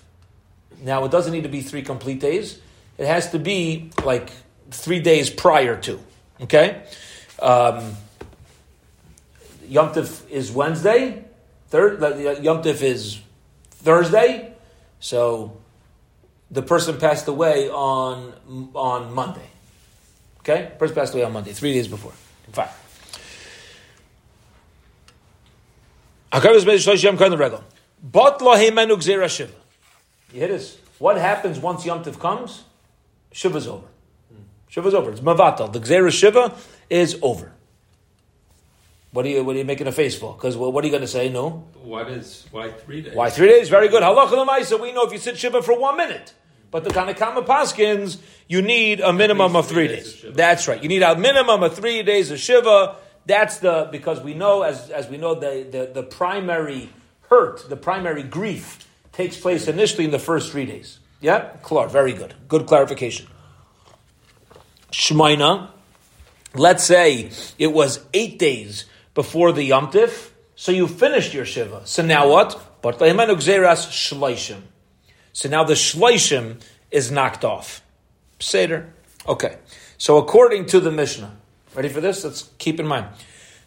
Now 0.82 1.04
it 1.04 1.10
doesn't 1.10 1.34
need 1.34 1.42
to 1.42 1.50
be 1.50 1.60
three 1.60 1.82
complete 1.82 2.18
days. 2.18 2.58
It 2.96 3.06
has 3.06 3.30
to 3.32 3.38
be 3.38 3.90
like 4.02 4.30
three 4.70 5.00
days 5.00 5.30
prior 5.30 5.76
to. 5.82 6.00
Okay. 6.42 6.82
Um, 7.40 7.96
Yom 9.68 9.92
Tif 9.92 10.28
is 10.30 10.52
Wednesday. 10.52 11.24
Third, 11.68 12.00
Yom 12.42 12.62
Tif 12.62 12.82
is 12.82 13.20
Thursday. 13.70 14.52
So 15.00 15.56
the 16.50 16.62
person 16.62 16.98
passed 16.98 17.28
away 17.28 17.68
on 17.68 18.32
on 18.74 19.12
Monday. 19.12 19.48
Okay, 20.40 20.70
person 20.78 20.94
passed 20.94 21.12
away 21.14 21.24
on 21.24 21.32
Monday, 21.32 21.52
three 21.52 21.72
days 21.72 21.88
before. 21.88 22.12
Fine. 22.52 22.68
You 30.32 30.40
hit 30.40 30.50
us. 30.50 30.76
What 30.98 31.16
happens 31.16 31.58
once 31.58 31.84
Yom 31.84 32.04
Tif 32.04 32.18
comes? 32.18 32.64
Shiva's 33.32 33.66
over. 33.66 33.86
Shiva's 34.68 34.94
over. 34.94 35.10
It's 35.10 35.20
Mavatal. 35.20 35.72
The 35.72 35.80
Gzera 35.80 36.10
Shiva 36.12 36.54
is 36.90 37.18
over. 37.22 37.52
What 39.12 39.24
are 39.24 39.28
you 39.28 39.44
What 39.44 39.56
are 39.56 39.58
you 39.58 39.64
making 39.64 39.86
a 39.86 39.92
face 39.92 40.18
for? 40.18 40.34
Because 40.34 40.56
well, 40.56 40.70
what 40.70 40.84
are 40.84 40.86
you 40.86 40.90
going 40.90 41.02
to 41.02 41.08
say? 41.08 41.28
No. 41.28 41.64
What 41.82 42.10
is 42.10 42.46
why 42.50 42.70
three 42.70 43.02
days? 43.02 43.14
Why 43.14 43.30
three 43.30 43.48
days? 43.48 43.68
Very 43.68 43.88
good. 43.88 44.02
Halacha 44.02 44.32
l'maisa. 44.32 44.80
We 44.80 44.92
know 44.92 45.04
if 45.06 45.12
you 45.12 45.18
sit 45.18 45.38
shiva 45.38 45.62
for 45.62 45.78
one 45.78 45.96
minute, 45.96 46.34
but 46.70 46.84
the 46.84 46.90
Tanakama 46.90 47.46
Paskins, 47.46 48.18
you 48.48 48.60
need 48.60 49.00
a 49.00 49.12
minimum 49.12 49.56
of 49.56 49.66
three 49.68 49.86
three 49.86 49.96
days 49.96 50.12
days. 50.12 50.24
of. 50.24 50.34
That's 50.36 50.68
right. 50.68 50.82
You 50.82 50.88
need 50.88 51.02
a 51.02 51.16
minimum 51.16 51.62
of 51.62 51.74
three 51.74 52.02
days 52.02 52.30
of 52.30 52.38
shiva. 52.38 52.96
That's 53.24 53.58
the 53.58 53.88
because 53.90 54.20
we 54.20 54.34
know 54.34 54.62
as 54.62 54.90
as 54.90 55.08
we 55.08 55.16
know 55.16 55.34
the 55.34 55.66
the, 55.70 55.90
the 55.94 56.02
primary 56.02 56.90
hurt, 57.30 57.68
the 57.70 57.76
primary 57.76 58.22
grief 58.22 58.86
takes 59.12 59.38
place 59.38 59.66
initially 59.66 60.04
in 60.04 60.10
the 60.10 60.18
first 60.18 60.52
three 60.52 60.66
days. 60.66 60.98
Yeah, 61.22 61.56
Clar, 61.62 61.88
very 61.88 62.12
good. 62.12 62.34
Good 62.48 62.66
clarification. 62.66 63.28
Shmaina, 64.92 65.70
let's 66.54 66.84
say 66.84 67.30
it 67.58 67.72
was 67.72 68.04
eight 68.14 68.38
days 68.38 68.86
before 69.14 69.52
the 69.52 69.62
Yom 69.62 69.90
Tif, 69.90 70.30
so 70.54 70.72
you 70.72 70.88
finished 70.88 71.34
your 71.34 71.44
Shiva. 71.44 71.82
So 71.86 72.02
now 72.02 72.28
what? 72.28 72.80
But 72.82 72.98
shleishim. 72.98 74.60
So 75.32 75.48
now 75.48 75.64
the 75.64 75.74
shleishim 75.74 76.60
is 76.90 77.10
knocked 77.10 77.44
off. 77.44 77.82
Seder. 78.38 78.92
Okay. 79.26 79.56
So 79.98 80.18
according 80.18 80.66
to 80.66 80.80
the 80.80 80.90
Mishnah, 80.90 81.36
ready 81.74 81.88
for 81.88 82.00
this? 82.00 82.24
Let's 82.24 82.50
keep 82.58 82.78
in 82.80 82.86
mind. 82.86 83.08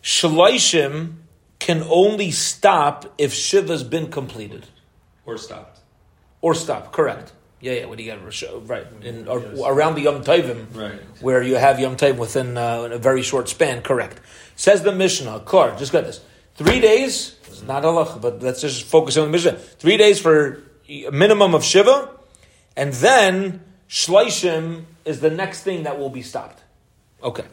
Shleishim 0.01 1.15
can 1.59 1.83
only 1.89 2.31
stop 2.31 3.13
if 3.17 3.33
Shiva's 3.33 3.83
been 3.83 4.09
completed. 4.09 4.65
or 5.25 5.37
stopped? 5.37 5.79
Or 6.41 6.55
stopped, 6.55 6.91
correct. 6.93 7.33
Yeah, 7.61 7.73
yeah, 7.73 7.85
what 7.85 7.97
do 7.97 8.03
you 8.03 8.11
got? 8.15 8.69
Right. 8.69 8.85
In, 9.01 9.27
or, 9.27 9.39
around 9.65 9.95
the 9.95 10.01
Yom 10.01 10.23
Tovim, 10.23 10.73
Right. 10.73 10.99
where 11.19 11.43
you 11.43 11.55
have 11.55 11.79
Yom 11.79 11.97
Tov 11.97 12.17
within 12.17 12.57
uh, 12.57 12.89
a 12.91 12.97
very 12.97 13.21
short 13.21 13.49
span, 13.49 13.81
correct. 13.81 14.21
Says 14.55 14.83
the 14.83 14.93
Mishnah, 14.93 15.41
Kar, 15.45 15.75
just 15.77 15.91
got 15.91 16.05
this. 16.05 16.21
Three 16.55 16.79
days, 16.79 17.35
it's 17.47 17.63
not 17.63 17.83
halach, 17.83 18.21
but 18.21 18.41
let's 18.41 18.61
just 18.61 18.83
focus 18.85 19.17
on 19.17 19.25
the 19.25 19.31
Mishnah. 19.31 19.53
Three 19.53 19.97
days 19.97 20.21
for 20.21 20.63
a 20.87 21.09
minimum 21.11 21.53
of 21.53 21.63
Shiva, 21.63 22.09
and 22.77 22.93
then 22.93 23.61
Shleishim 23.89 24.85
is 25.03 25.19
the 25.19 25.29
next 25.29 25.63
thing 25.63 25.83
that 25.83 25.99
will 25.99 26.09
be 26.09 26.21
stopped. 26.21 26.63
Okay. 27.21 27.45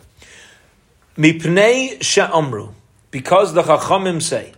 Mipnei 1.16 2.00
she'amru, 2.02 2.74
because 3.10 3.54
the 3.54 3.62
Chachamim 3.62 4.22
say, 4.22 4.52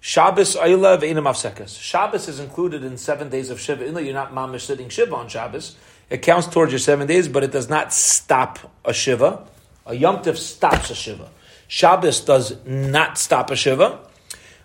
Shabbos 0.00 0.56
Ayla 0.56 0.98
ve'inam 0.98 1.24
afsekas. 1.24 1.78
Shabbos 1.78 2.26
is 2.26 2.40
included 2.40 2.82
in 2.82 2.96
seven 2.96 3.28
days 3.28 3.50
of 3.50 3.60
Shiva. 3.60 4.02
You're 4.02 4.14
not 4.14 4.34
mamish 4.34 4.62
sitting 4.62 4.88
Shiva 4.88 5.14
on 5.14 5.28
Shabbos, 5.28 5.76
it 6.10 6.22
counts 6.22 6.48
towards 6.48 6.72
your 6.72 6.80
seven 6.80 7.06
days, 7.06 7.28
but 7.28 7.44
it 7.44 7.52
does 7.52 7.68
not 7.68 7.92
stop 7.92 8.58
a 8.84 8.92
Shiva. 8.92 9.46
A 9.86 9.94
Yom 9.94 10.18
Tif 10.18 10.36
stops 10.36 10.90
a 10.90 10.94
Shiva. 10.94 11.28
Shabbos 11.68 12.20
does 12.20 12.56
not 12.66 13.16
stop 13.16 13.50
a 13.50 13.56
Shiva. 13.56 14.00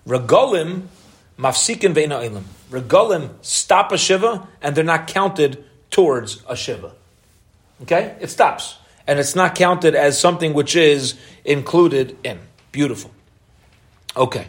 Regalim 0.07 0.87
mafsikin 1.37 1.93
ve'ina 1.93 2.27
ilim. 2.27 2.43
Regalim 2.71 3.29
stop 3.41 3.91
a 3.91 3.97
Shiva, 3.97 4.47
and 4.61 4.75
they're 4.75 4.83
not 4.83 5.05
counted 5.05 5.63
towards 5.91 6.41
a 6.49 6.55
Shiva. 6.55 6.93
Okay? 7.83 8.15
It 8.19 8.31
stops. 8.31 8.77
And 9.05 9.19
it's 9.19 9.35
not 9.35 9.53
counted 9.53 9.93
as 9.93 10.19
something 10.19 10.53
which 10.53 10.75
is 10.75 11.13
included 11.43 12.17
in. 12.23 12.39
Beautiful. 12.71 13.11
Okay. 14.17 14.47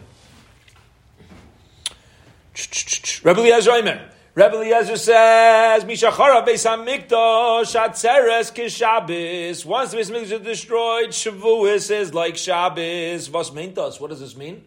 Rebbe 3.23 3.39
Eliezer 3.41 3.71
Omer. 3.71 4.09
Rebbe 4.33 4.55
Eliezer 4.55 4.97
says, 4.97 5.83
Mishachara 5.83 6.45
Beis 6.45 6.65
HaMikdash 6.65 7.75
Atzeres 7.75 8.51
Kishabis. 8.51 9.63
Once 9.63 9.91
the 9.91 9.97
Beis 9.97 10.11
HaMikdash 10.11 10.31
is 10.31 10.41
destroyed, 10.41 11.09
Shavuos 11.09 11.91
is 11.91 12.13
like 12.13 12.35
Shabbos. 12.35 13.29
Was 13.29 13.51
meintas. 13.51 14.01
What 14.01 14.09
does 14.09 14.19
this 14.19 14.35
mean? 14.35 14.63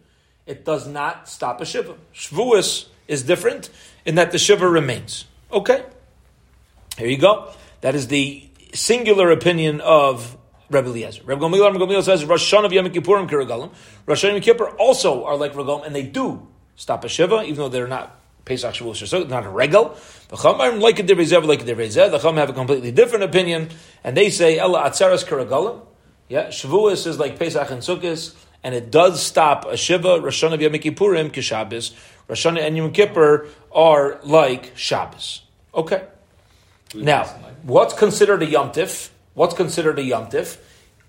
It 0.46 0.64
does 0.64 0.86
not 0.86 1.28
stop 1.28 1.60
a 1.60 1.64
Shiva. 1.64 1.96
Shavuos 2.14 2.86
is 3.08 3.24
different 3.24 3.70
in 4.04 4.14
that 4.16 4.30
the 4.30 4.38
Shiva 4.38 4.68
remains. 4.68 5.24
Okay. 5.52 5.84
Here 6.96 7.08
you 7.08 7.18
go. 7.18 7.52
That 7.80 7.94
is 7.96 8.06
the 8.06 8.48
singular 8.72 9.32
opinion 9.32 9.80
of 9.80 10.36
Rebbe 10.68 10.88
Eliezer. 10.88 11.22
Rebbe 11.24 11.40
Gamliel, 11.40 11.72
Rebbe 11.72 11.86
Gamliel 11.86 12.04
says, 12.04 12.24
Rosh 12.24 12.52
Hashanah 12.52 12.70
Yom 12.70 12.86
Kippurim 12.86 13.28
Kiragalim. 13.28 13.72
Rosh 14.06 14.24
Hashanah 14.24 14.32
Yom 14.34 14.40
Kippur 14.42 14.70
also 14.76 15.24
are 15.24 15.36
like 15.36 15.54
Regalim, 15.54 15.84
and 15.84 15.94
they 15.94 16.04
do 16.04 16.46
stop 16.80 17.04
a 17.04 17.08
Shiva, 17.08 17.42
even 17.42 17.56
though 17.56 17.68
they're 17.68 17.86
not 17.86 18.18
Pesach 18.46 18.74
Shavuos 18.74 19.06
so 19.06 19.22
not 19.24 19.44
a 19.44 19.50
regal. 19.50 19.96
The 20.28 20.36
Chachamim 20.36 20.80
like 20.80 20.98
a 20.98 21.02
Divrei 21.02 21.46
like 21.46 21.60
a 21.60 21.64
Divrei 21.64 21.92
The 21.92 22.18
Chachamim 22.18 22.38
have 22.38 22.48
a 22.48 22.54
completely 22.54 22.90
different 22.90 23.24
opinion, 23.24 23.68
and 24.02 24.16
they 24.16 24.30
say 24.30 24.58
Ella 24.58 24.88
Atzeres 24.88 25.24
Kiragalim. 25.26 25.82
Yeah, 26.28 26.46
Shavuos 26.46 27.06
is 27.06 27.18
like 27.18 27.38
Pesach 27.38 27.70
and 27.70 27.82
Sukkot, 27.82 28.34
and 28.64 28.74
it 28.74 28.90
does 28.90 29.22
stop 29.22 29.66
a 29.66 29.76
Shiva. 29.76 30.20
Rosh 30.22 30.42
Hashanah 30.42 30.58
Yom 30.58 30.72
Kippurim 30.72 31.30
Kishabbos. 31.30 31.94
Rosh 32.28 32.46
and 32.46 32.76
Yom 32.76 32.92
Kippur 32.92 33.48
are 33.70 34.18
like 34.22 34.72
Shabbos. 34.74 35.42
Okay. 35.74 36.06
Now, 36.94 37.24
what's 37.62 37.92
considered 37.92 38.42
a 38.42 38.46
Yom 38.46 38.70
Tif? 38.72 39.10
What's 39.34 39.54
considered 39.54 39.98
a 39.98 40.02
Yom 40.02 40.26
Tif? 40.28 40.56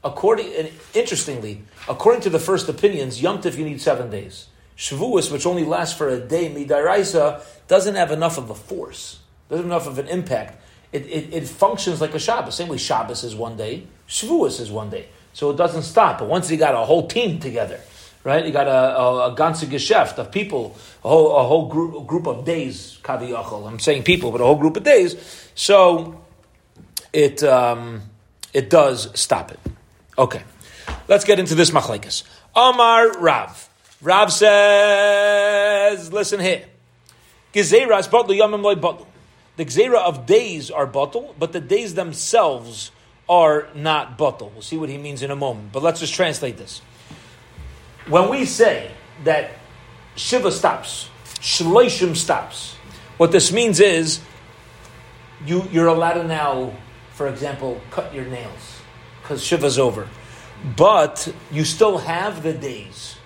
According, 0.03 0.53
and 0.53 0.69
interestingly, 0.93 1.63
according 1.87 2.23
to 2.23 2.29
the 2.29 2.39
first 2.39 2.67
opinions, 2.67 3.21
Yom 3.21 3.41
Tif 3.41 3.57
you 3.57 3.63
need 3.63 3.79
seven 3.79 4.09
days. 4.09 4.47
Shavuos, 4.81 5.31
which 5.31 5.45
only 5.45 5.63
lasts 5.63 5.95
for 5.95 6.09
a 6.09 6.19
day, 6.19 6.49
Midairaisa, 6.49 7.43
doesn't 7.67 7.93
have 7.93 8.09
enough 8.09 8.39
of 8.39 8.49
a 8.49 8.55
force, 8.55 9.19
doesn't 9.47 9.69
have 9.69 9.71
enough 9.71 9.85
of 9.85 9.99
an 9.99 10.07
impact. 10.07 10.59
It, 10.91 11.05
it, 11.05 11.33
it, 11.35 11.47
functions 11.47 12.01
like 12.01 12.15
a 12.15 12.19
Shabbos. 12.19 12.55
Same 12.55 12.67
way 12.67 12.77
Shabbos 12.77 13.23
is 13.23 13.35
one 13.35 13.55
day, 13.55 13.85
Shavuos 14.09 14.59
is 14.59 14.71
one 14.71 14.89
day. 14.89 15.05
So 15.33 15.51
it 15.51 15.55
doesn't 15.55 15.83
stop. 15.83 16.17
But 16.17 16.29
once 16.29 16.49
you 16.49 16.57
got 16.57 16.73
a 16.73 16.83
whole 16.83 17.05
team 17.05 17.39
together, 17.39 17.79
right? 18.23 18.43
You 18.43 18.51
got 18.51 18.67
a, 18.67 18.97
a, 18.97 19.31
a 19.31 19.35
ganze 19.35 19.67
geschäft 19.67 20.17
of 20.17 20.31
people, 20.31 20.75
a 21.05 21.09
whole, 21.09 21.37
a 21.37 21.43
whole 21.43 21.67
group, 21.67 22.07
group 22.07 22.25
of 22.25 22.43
days, 22.43 22.97
kaviyachol. 23.03 23.67
I'm 23.67 23.77
saying 23.77 24.01
people, 24.01 24.31
but 24.31 24.41
a 24.41 24.45
whole 24.45 24.57
group 24.57 24.77
of 24.77 24.83
days. 24.83 25.15
So 25.53 26.19
it, 27.13 27.43
um, 27.43 28.01
it 28.51 28.71
does 28.71 29.11
stop 29.13 29.51
it. 29.51 29.59
Okay. 30.17 30.41
Let's 31.07 31.23
get 31.23 31.37
into 31.37 31.53
this 31.53 31.69
machlekes. 31.69 32.23
Amar 32.55 33.19
Rav. 33.19 33.69
Rav 34.01 34.33
says, 34.33 36.11
listen 36.11 36.39
here. 36.39 36.65
Yamim 37.53 38.61
loy. 38.61 38.75
The 39.57 39.65
gzera 39.65 39.99
of 39.99 40.25
days 40.25 40.71
are 40.71 40.87
bottle, 40.87 41.35
but 41.37 41.51
the 41.51 41.59
days 41.59 41.93
themselves 41.93 42.91
are 43.29 43.67
not 43.75 44.17
bottle. 44.17 44.49
We'll 44.53 44.63
see 44.63 44.77
what 44.77 44.89
he 44.89 44.97
means 44.97 45.21
in 45.21 45.29
a 45.29 45.35
moment. 45.35 45.71
But 45.71 45.83
let's 45.83 45.99
just 45.99 46.13
translate 46.13 46.57
this. 46.57 46.81
When 48.07 48.29
we 48.29 48.45
say 48.45 48.89
that 49.23 49.51
Shiva 50.15 50.51
stops, 50.51 51.09
Shloishim 51.39 52.15
stops, 52.15 52.73
what 53.17 53.31
this 53.31 53.51
means 53.51 53.79
is 53.79 54.19
you, 55.45 55.67
you're 55.71 55.87
allowed 55.87 56.13
to 56.13 56.23
now, 56.23 56.73
for 57.13 57.27
example, 57.27 57.79
cut 57.91 58.13
your 58.13 58.25
nails 58.25 58.81
because 59.21 59.43
Shiva's 59.43 59.77
over. 59.77 60.07
But 60.75 61.31
you 61.51 61.65
still 61.65 61.99
have 61.99 62.41
the 62.41 62.53
days 62.53 63.17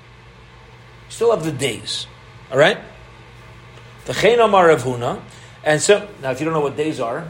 Still 1.15 1.31
have 1.31 1.45
the 1.45 1.51
days. 1.53 2.07
All 2.51 2.57
right? 2.57 2.77
The 4.03 4.43
Amar 4.43 4.69
of 4.69 4.83
Huna. 4.83 5.21
And 5.63 5.81
so, 5.81 6.09
now 6.21 6.31
if 6.31 6.41
you 6.41 6.45
don't 6.45 6.53
know 6.53 6.59
what 6.59 6.75
days 6.75 6.99
are, 6.99 7.25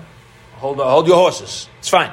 hold, 0.53 0.81
on, 0.81 0.89
hold 0.89 1.05
your 1.05 1.17
horses. 1.17 1.69
It's 1.77 1.89
fine. 1.89 2.09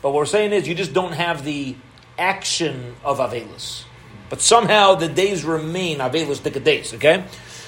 But 0.00 0.12
what 0.12 0.20
we're 0.20 0.24
saying 0.24 0.54
is 0.54 0.66
you 0.66 0.74
just 0.74 0.94
don't 0.94 1.12
have 1.12 1.44
the 1.44 1.76
action 2.18 2.96
of 3.04 3.18
Avelus. 3.18 3.84
But 4.30 4.40
somehow 4.40 4.94
the 4.94 5.08
days 5.08 5.44
remain 5.44 5.98
Avelus 5.98 6.42
days, 6.64 6.94
okay? 6.94 7.26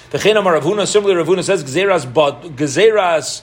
The 0.09 0.39
Amar 0.39 0.57
of 0.57 0.65
Huna, 0.65 0.87
similarly, 0.87 1.23
Ravuna 1.23 1.45
says, 1.45 1.63
Gezeras, 1.63 2.11
but, 2.11 2.41
Gezeras, 2.57 3.43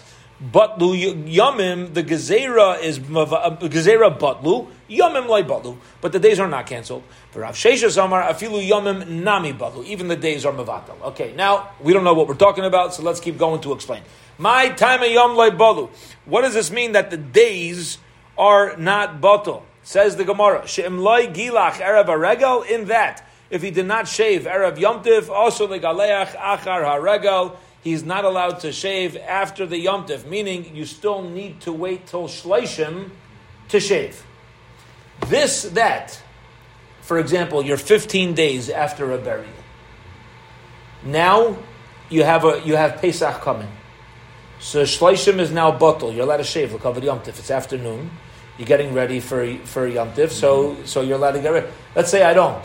Batlu 0.52 1.32
Yamim, 1.32 1.94
the 1.94 2.04
Gezerah 2.04 2.82
is 2.82 3.00
uh, 3.00 3.56
Gezerah 3.62 4.20
Batlu, 4.20 4.68
Yamim 4.90 5.28
Lai 5.30 5.42
Batlu, 5.44 5.78
but 6.02 6.12
the 6.12 6.20
days 6.20 6.40
are 6.40 6.50
not 6.50 6.68
cancelled. 6.68 7.04
For 7.32 7.40
Rav 7.40 7.56
Shesha 7.56 7.90
Samar, 7.90 8.24
Afilu 8.24 8.68
Yamim 8.68 9.08
Nami 9.08 9.54
Batlu, 9.54 9.86
even 9.86 10.10
the 10.10 10.18
days 10.18 10.46
are 10.46 10.52
Mavatal. 10.52 11.02
Okay, 11.02 11.34
now 11.38 11.70
we 11.80 11.94
don't 11.94 12.04
know 12.04 12.14
what 12.14 12.28
we're 12.28 12.34
talking 12.36 12.66
about, 12.66 12.94
so 12.94 13.04
let's 13.04 13.22
keep 13.22 13.38
going 13.38 13.62
to 13.62 13.72
explain. 13.72 14.02
My 14.38 14.70
time 14.70 15.02
of 15.02 15.10
Yom 15.10 15.36
Lai 15.38 15.52
Batlu. 15.52 15.90
What 16.26 16.42
does 16.42 16.56
this 16.56 16.72
mean 16.72 16.94
that 16.94 17.10
the 17.10 17.18
days 17.18 18.00
are 18.38 18.76
not 18.76 19.22
Batal? 19.22 19.62
Says 19.84 20.18
the 20.18 20.26
Gemara, 20.26 20.68
She'im 20.68 21.00
Lai 21.00 21.28
Gilach 21.28 21.74
Erev 21.74 22.08
Aregal, 22.08 22.68
in 22.68 22.86
that, 22.86 23.26
if 23.50 23.62
he 23.62 23.72
did 23.72 23.86
not 23.86 24.08
shave 24.08 24.44
Erev 24.44 24.78
Yomtiv, 24.78 25.30
also 25.30 25.68
the 25.68 25.80
Galeach 25.80 26.36
Achar 26.36 26.84
HaRegal, 26.84 27.56
he's 27.84 28.04
not 28.04 28.26
allowed 28.26 28.62
to 28.62 28.72
shave 28.72 29.18
after 29.18 29.66
the 29.66 29.78
Yom 29.78 30.06
Tif, 30.06 30.26
meaning 30.26 30.76
you 30.76 30.86
still 30.86 31.22
need 31.22 31.62
to 31.62 31.74
wait 31.74 32.08
till 32.08 32.28
Shleishim 32.28 33.12
to 33.70 33.80
shave. 33.80 34.26
This, 35.28 35.64
that, 35.64 36.22
for 37.02 37.20
example, 37.20 37.64
you're 37.64 37.78
15 37.78 38.34
days 38.34 38.70
after 38.70 39.12
a 39.12 39.18
burial. 39.18 39.50
Now 41.04 41.58
you 42.10 42.24
have 42.24 42.46
a 42.46 42.62
you 42.64 42.76
have 42.76 43.02
Pesach 43.02 43.42
coming. 43.42 43.70
So 44.60 44.84
Shleishim 44.84 45.40
is 45.40 45.52
now 45.52 45.72
bottle. 45.72 46.14
You're 46.14 46.24
allowed 46.24 46.38
to 46.38 46.44
shave. 46.46 46.72
Look 46.72 46.86
over 46.86 47.02
Yom 47.02 47.20
Tif. 47.20 47.40
It's 47.40 47.52
afternoon. 47.52 48.10
You're 48.58 48.68
getting 48.68 48.94
ready 48.94 49.20
for 49.20 49.58
for 49.66 49.86
Yom 49.86 50.14
Tif, 50.14 50.32
so 50.32 50.78
so 50.86 51.02
you're 51.02 51.18
allowed 51.18 51.34
to 51.34 51.42
get 51.42 51.50
ready. 51.50 51.68
Let's 51.96 52.10
say 52.10 52.24
I 52.24 52.34
don't. 52.34 52.64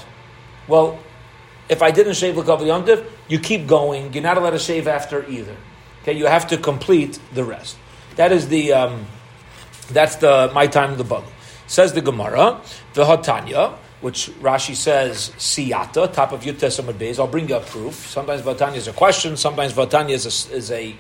Well, 0.69 1.01
if 1.69 1.83
I 1.83 1.91
didn't 1.91 2.15
shave 2.15 2.35
Lakav 2.35 2.61
Yontiv, 2.61 3.05
you 3.29 3.39
keep 3.39 3.67
going. 3.67 4.13
You're 4.13 4.23
not 4.23 4.37
allowed 4.39 4.51
to 4.51 4.59
shave 4.59 4.89
after 4.89 5.27
either. 5.29 5.57
Okay, 6.03 6.15
you 6.15 6.27
have 6.27 6.49
to 6.49 6.57
complete 6.57 7.19
the 7.35 7.45
rest. 7.45 7.77
That 8.17 8.33
is 8.33 8.49
the 8.49 8.73
um, 8.73 9.07
that's 9.91 10.17
the 10.17 10.51
my 10.55 10.67
time 10.67 10.93
of 10.93 10.99
the 10.99 11.05
bug. 11.05 11.25
Says 11.67 11.93
the 11.93 12.01
Gemara, 12.01 12.61
the 12.95 13.05
Hatanya, 13.05 13.77
which 14.01 14.31
Rashi 14.41 14.75
says 14.75 15.33
siyata, 15.37 16.13
top 16.13 16.33
of 16.33 16.43
Yutes 16.43 16.81
Beis. 16.95 17.19
I'll 17.19 17.27
bring 17.27 17.49
you 17.49 17.57
a 17.57 17.61
proof. 17.61 17.95
Sometimes 17.95 18.43
Vatanya 18.43 18.77
is 18.77 18.89
a 18.89 18.93
question. 18.93 19.37
Sometimes 19.37 19.73
Vatanya 19.75 20.11
is 20.11 20.25
a, 20.25 20.55
is 20.55 20.71
a 20.71 20.97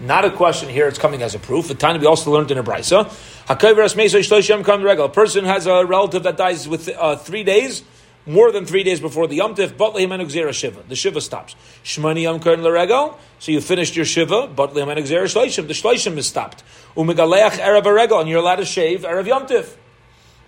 not 0.00 0.24
a 0.24 0.30
question 0.30 0.68
here, 0.68 0.86
it's 0.86 0.98
coming 0.98 1.22
as 1.22 1.34
a 1.34 1.38
proof. 1.38 1.68
The 1.68 1.74
time 1.74 2.00
we 2.00 2.06
also 2.06 2.30
learned 2.32 2.50
in 2.50 2.58
a 2.58 2.62
brisa. 2.62 3.06
A 3.48 5.08
person 5.08 5.44
has 5.44 5.66
a 5.66 5.84
relative 5.84 6.22
that 6.22 6.36
dies 6.36 6.68
with 6.68 6.88
uh, 6.88 7.16
three 7.16 7.42
days 7.42 7.82
more 8.28 8.52
than 8.52 8.66
three 8.66 8.82
days 8.82 9.00
before 9.00 9.26
the 9.26 9.36
Yom 9.36 9.54
Tif, 9.54 9.76
but 9.76 9.94
lehimenu 9.94 10.26
gzera 10.26 10.52
shiva. 10.52 10.82
The 10.86 10.94
shiva 10.94 11.20
stops. 11.20 11.56
Shmani 11.82 12.22
Yom 12.22 12.38
Kern 12.40 12.60
Laregel. 12.60 13.16
So 13.38 13.50
you 13.52 13.60
finished 13.60 13.96
your 13.96 14.04
shiva, 14.04 14.46
but 14.46 14.74
lehimenu 14.74 14.98
gzera 14.98 15.24
shleishim. 15.24 15.66
The 15.66 15.74
shleishim 15.74 16.16
is 16.18 16.26
stopped. 16.26 16.62
Umegaleach 16.94 17.58
erev 17.58 17.84
aregel, 17.84 18.20
and 18.20 18.28
you're 18.28 18.40
allowed 18.40 18.56
to 18.56 18.64
shave 18.64 19.00
erev 19.02 19.26
Yom 19.26 19.46
Tif. 19.46 19.74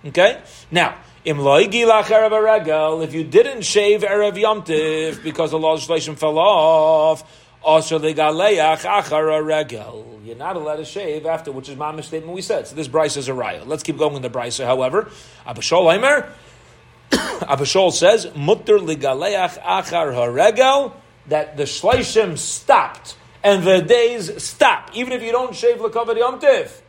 Okay. 0.07 0.41
Now. 0.71 0.97
If 1.23 1.37
you 1.37 3.25
didn't 3.25 3.61
shave 3.61 4.01
erev 4.01 4.39
Yom 4.41 4.63
Tif 4.63 5.23
because 5.23 5.51
the 5.51 5.59
law 5.59 5.75
of 5.75 5.81
shleishim 5.81 6.17
fell 6.17 6.39
off, 6.39 7.23
also 7.63 7.99
the 7.99 8.15
galeach 8.15 8.79
achar 8.79 9.45
regel. 9.45 10.19
You're 10.25 10.37
not 10.37 10.57
allowed 10.57 10.77
to 10.77 10.87
shave 10.87 11.27
after, 11.27 11.53
which 11.53 11.69
is 11.69 11.77
my 11.77 12.01
statement 12.01 12.35
we 12.35 12.41
said. 12.41 12.69
So 12.69 12.75
this 12.75 12.89
brisa 12.89 13.19
is 13.19 13.29
a 13.29 13.35
riot. 13.35 13.69
Let's 13.69 13.83
keep 13.83 13.99
going 13.99 14.17
in 14.17 14.23
the 14.23 14.31
brisa. 14.31 14.65
However, 14.65 15.11
Abishol 15.47 15.95
Aimer. 15.95 16.33
Abishol 17.41 17.93
says, 17.93 18.27
Mutter 18.35 18.79
ligaleach 18.79 19.61
achar 19.63 20.13
haregel, 20.13 20.93
that 21.27 21.57
the 21.57 21.65
shleishim 21.65 22.39
stopped 22.39 23.17
and 23.43 23.65
the 23.65 23.81
days 23.81 24.43
stop. 24.43 24.91
Even 24.95 25.13
if 25.13 25.23
you 25.23 25.33
don't 25.33 25.55
shave 25.55 25.79
lekavad 25.79 26.19
yom 26.19 26.41
tiv, 26.41 26.83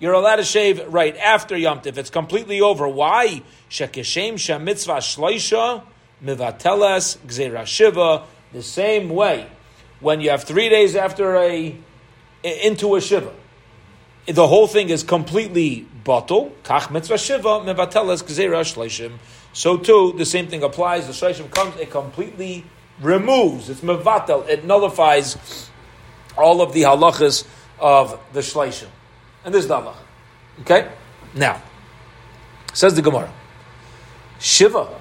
you're 0.00 0.12
allowed 0.12 0.36
to 0.36 0.44
shave 0.44 0.80
right 0.88 1.16
after 1.16 1.56
Yom 1.56 1.80
Tif. 1.80 1.96
It's 1.96 2.10
completely 2.10 2.60
over. 2.60 2.86
Why? 2.86 3.42
Shekeshem 3.68 4.34
shemitzvah 4.34 4.98
shleisha 4.98 5.82
mivateles 6.24 7.18
gzeira 7.18 7.66
shiva. 7.66 8.24
The 8.52 8.62
same 8.62 9.10
way, 9.10 9.46
when 10.00 10.20
you 10.20 10.30
have 10.30 10.44
three 10.44 10.68
days 10.68 10.94
after 10.94 11.36
a 11.36 11.76
into 12.42 12.94
a 12.94 13.00
shiva, 13.00 13.32
the 14.26 14.46
whole 14.46 14.68
thing 14.68 14.90
is 14.90 15.02
completely 15.02 15.80
bottle. 16.04 16.52
Kach 16.62 16.92
mitzvah 16.92 17.18
shiva 17.18 17.60
mivateles 17.60 18.22
gzeira 18.22 18.62
shleishim. 18.62 19.14
So 19.58 19.76
too, 19.76 20.14
the 20.16 20.24
same 20.24 20.46
thing 20.46 20.62
applies. 20.62 21.08
The 21.08 21.12
shleishim 21.12 21.50
comes, 21.50 21.74
it 21.80 21.90
completely 21.90 22.64
removes. 23.00 23.68
It's 23.68 23.80
mevatel. 23.80 24.48
It 24.48 24.64
nullifies 24.64 25.68
all 26.36 26.62
of 26.62 26.72
the 26.72 26.82
halachas 26.82 27.44
of 27.80 28.20
the 28.32 28.38
shleishim. 28.38 28.86
And 29.44 29.52
this 29.52 29.64
is 29.64 29.68
the 29.68 29.78
halacha. 29.78 29.96
Okay? 30.60 30.88
Now, 31.34 31.60
says 32.72 32.94
the 32.94 33.02
Gemara. 33.02 33.34
Shiva. 34.38 34.94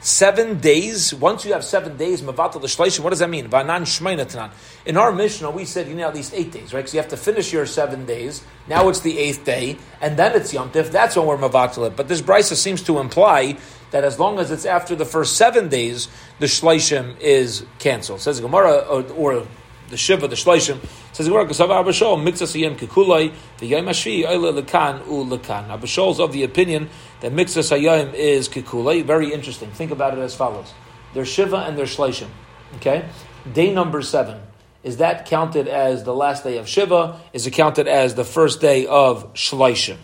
Seven 0.00 0.60
days. 0.60 1.14
Once 1.14 1.44
you 1.44 1.52
have 1.52 1.64
seven 1.64 1.96
days, 1.96 2.22
Mavatal 2.22 2.60
the 2.60 2.68
Shleishim, 2.68 3.00
what 3.00 3.10
does 3.10 3.18
that 3.18 3.30
mean? 3.30 3.48
Vanan. 3.48 4.50
In 4.84 4.96
our 4.96 5.10
Mishnah, 5.10 5.50
we 5.50 5.64
said 5.64 5.88
you 5.88 5.96
need 5.96 6.04
at 6.04 6.14
least 6.14 6.32
eight 6.32 6.52
days, 6.52 6.72
right? 6.72 6.80
Because 6.80 6.94
you 6.94 7.00
have 7.00 7.10
to 7.10 7.16
finish 7.16 7.52
your 7.52 7.66
seven 7.66 8.06
days. 8.06 8.44
Now 8.68 8.88
it's 8.88 9.00
the 9.00 9.18
eighth 9.18 9.44
day, 9.44 9.78
and 10.00 10.16
then 10.16 10.36
it's 10.36 10.52
Yom 10.52 10.70
Tif. 10.70 10.92
That's 10.92 11.16
when 11.16 11.26
we're 11.26 11.38
Mavatal 11.38 11.88
it. 11.88 11.96
But 11.96 12.06
this 12.06 12.22
Brisa 12.22 12.54
seems 12.54 12.82
to 12.82 12.98
imply 12.98 13.56
that 13.90 14.04
as 14.04 14.18
long 14.18 14.38
as 14.38 14.50
it's 14.50 14.64
after 14.64 14.94
the 14.94 15.04
first 15.04 15.36
seven 15.36 15.68
days, 15.68 16.08
the 16.38 16.46
Shleishim 16.46 17.18
is 17.20 17.64
canceled. 17.78 18.20
Says 18.20 18.40
Gemara, 18.40 18.78
or, 18.78 19.02
or 19.12 19.46
the 19.88 19.96
Shiva, 19.96 20.28
the 20.28 20.36
Shleishim, 20.36 20.78
says 21.12 21.28
Gemara, 21.28 21.46
Kasav 21.46 21.68
Abashol, 21.68 22.22
Mitzasiyim 22.22 22.76
Kikulai, 22.76 23.32
the 23.58 23.66
Yom 23.66 23.86
Oile 23.86 24.52
Lekan, 24.52 25.06
U 25.06 25.24
Lekan. 25.24 25.68
Abashol's 25.68 26.20
of 26.20 26.32
the 26.32 26.42
opinion 26.42 26.88
that 27.20 27.32
Mixas 27.32 27.70
Hayim 27.70 28.12
is 28.14 28.48
Kikulai. 28.48 29.04
Very 29.04 29.32
interesting. 29.32 29.70
Think 29.70 29.90
about 29.90 30.16
it 30.16 30.20
as 30.20 30.34
follows. 30.34 30.72
Their 31.14 31.24
Shiva 31.24 31.58
and 31.58 31.78
their 31.78 31.86
Shleishim. 31.86 32.28
Okay? 32.76 33.08
Day 33.52 33.72
number 33.72 34.02
seven. 34.02 34.40
Is 34.82 34.98
that 34.98 35.26
counted 35.26 35.66
as 35.66 36.04
the 36.04 36.14
last 36.14 36.44
day 36.44 36.58
of 36.58 36.68
Shiva? 36.68 37.20
Is 37.32 37.46
it 37.46 37.52
counted 37.52 37.88
as 37.88 38.14
the 38.14 38.24
first 38.24 38.60
day 38.60 38.86
of 38.86 39.32
Shleishim? 39.34 39.96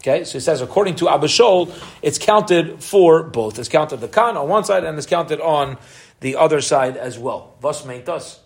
Okay, 0.00 0.24
so 0.24 0.34
he 0.34 0.40
says 0.40 0.60
according 0.60 0.94
to 0.96 1.06
Abishol, 1.06 1.74
it's 2.02 2.18
counted 2.18 2.82
for 2.82 3.24
both. 3.24 3.58
It's 3.58 3.68
counted 3.68 3.96
the 3.96 4.08
Khan 4.08 4.36
on 4.36 4.48
one 4.48 4.64
side 4.64 4.84
and 4.84 4.96
it's 4.96 5.06
counted 5.06 5.40
on 5.40 5.76
the 6.20 6.36
other 6.36 6.60
side 6.60 6.96
as 6.96 7.18
well. 7.18 7.56
Thus 7.60 7.86
us. 7.86 8.40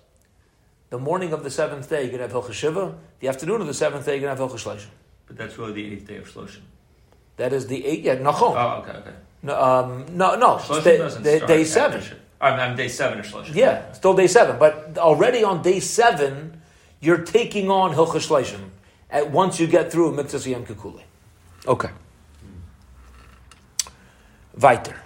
The 0.91 0.99
morning 0.99 1.33
of 1.33 1.43
the 1.43 1.51
seventh 1.51 1.89
day, 1.89 2.03
you're 2.03 2.19
going 2.19 2.29
to 2.29 2.35
have 2.35 2.45
Hilchah 2.45 2.53
Shiva. 2.53 2.95
The 3.21 3.29
afternoon 3.29 3.63
of 3.63 3.67
the 3.67 3.75
seventh 3.75 4.05
day, 4.05 4.17
you 4.17 4.21
can 4.21 4.29
have 4.29 4.39
Hilchah 4.39 4.63
Shloshim. 4.63 4.91
But 5.27 5.39
that's 5.39 5.57
really 5.57 5.73
the 5.73 5.93
eighth 5.93 6.07
day 6.07 6.17
of 6.17 6.31
Shloshim. 6.31 6.61
That 7.37 7.55
is 7.55 7.67
the 7.67 7.85
eighth, 7.85 8.05
yeah, 8.05 8.17
Nachon. 8.17 8.55
Oh, 8.55 8.83
okay, 8.83 8.99
okay. 8.99 9.17
No, 9.43 9.63
um, 9.63 10.07
no, 10.17 10.37
no. 10.37 10.57
Shloshim 10.57 11.23
day, 11.23 11.41
day 11.47 11.65
seven. 11.65 12.03
I'm, 12.43 12.61
I'm 12.61 12.77
day 12.77 12.89
seven 12.89 13.21
of 13.21 13.27
Shloshim. 13.27 13.55
Yeah, 13.55 13.93
still 13.93 14.15
day 14.15 14.27
seven. 14.27 14.59
But 14.59 14.99
already 14.99 15.45
on 15.45 15.63
day 15.63 15.81
seven, 15.81 16.61
you're 17.01 17.25
taking 17.25 17.71
on 17.71 17.95
Shloshim 17.95 18.69
at 19.11 19.31
once 19.31 19.59
you 19.59 19.67
get 19.67 19.91
through 19.91 20.13
Mitzvah 20.13 20.51
Yom 20.51 20.67
Kikuli. 20.67 21.03
Okay. 21.67 21.91
Weiter. 24.59 24.97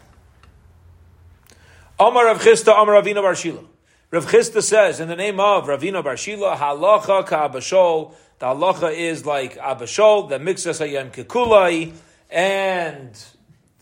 Omar 1.98 2.26
Rav 2.26 2.42
Chisda, 2.42 2.76
Omar 2.76 3.02
Ravina 3.02 3.22
Barshila. 3.22 3.64
Rav 4.10 4.26
Chisda 4.26 4.62
says, 4.62 5.00
in 5.00 5.08
the 5.08 5.16
name 5.16 5.38
of 5.40 5.64
Ravina 5.66 6.02
Barshila, 6.02 6.56
halacha 6.56 7.26
ka 7.26 7.48
abashol. 7.48 8.14
The 8.38 8.46
halacha 8.46 8.94
is 8.94 9.24
like 9.24 9.56
abashol, 9.56 10.28
the 10.28 10.38
mixas 10.38 10.80
hayem 10.80 11.10
kekulai, 11.10 11.92
and 12.30 13.12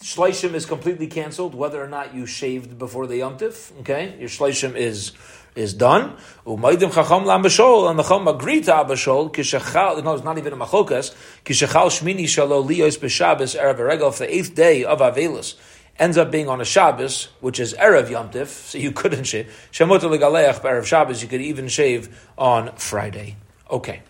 shleishim 0.00 0.54
is 0.54 0.66
completely 0.66 1.06
canceled, 1.06 1.54
whether 1.54 1.82
or 1.82 1.88
not 1.88 2.14
you 2.14 2.26
shaved 2.26 2.78
before 2.78 3.06
the 3.06 3.20
yomtiv. 3.20 3.78
Okay, 3.80 4.16
your 4.18 4.28
shleishim 4.28 4.76
is 4.76 5.12
is 5.54 5.74
done. 5.74 6.16
Umaydim 6.46 6.92
chacham 6.92 7.24
lambashol, 7.24 7.90
and 7.90 7.98
the 7.98 8.02
chacham 8.02 8.28
agree 8.28 8.60
to 8.60 8.72
abashol. 8.72 9.32
Kishachal, 9.32 10.02
no, 10.02 10.14
it's 10.14 10.24
not 10.24 10.38
even 10.38 10.52
a 10.52 10.56
machokas. 10.56 11.14
Kishachal 11.44 11.86
shmini 11.86 12.24
shalo 12.24 12.66
liyos 12.66 12.98
b'shabes 12.98 13.58
erev 13.58 13.78
regal 13.78 14.10
the 14.10 14.34
eighth 14.34 14.54
day 14.54 14.84
of 14.84 15.00
avelus 15.00 15.54
ends 15.98 16.18
up 16.18 16.30
being 16.30 16.48
on 16.48 16.60
a 16.60 16.64
Shabbos, 16.64 17.28
which 17.40 17.60
is 17.60 17.74
Erev 17.74 18.10
Yom 18.10 18.30
Tif, 18.30 18.46
so 18.70 18.78
you 18.78 18.92
couldn't 18.92 19.24
shave. 19.24 19.68
Shemot 19.72 20.00
legaleach 20.00 20.60
Erev 20.60 20.84
Shabbos, 20.84 21.22
you 21.22 21.28
could 21.28 21.40
even 21.40 21.68
shave 21.68 22.28
on 22.36 22.74
Friday. 22.76 23.36
Okay. 23.70 24.02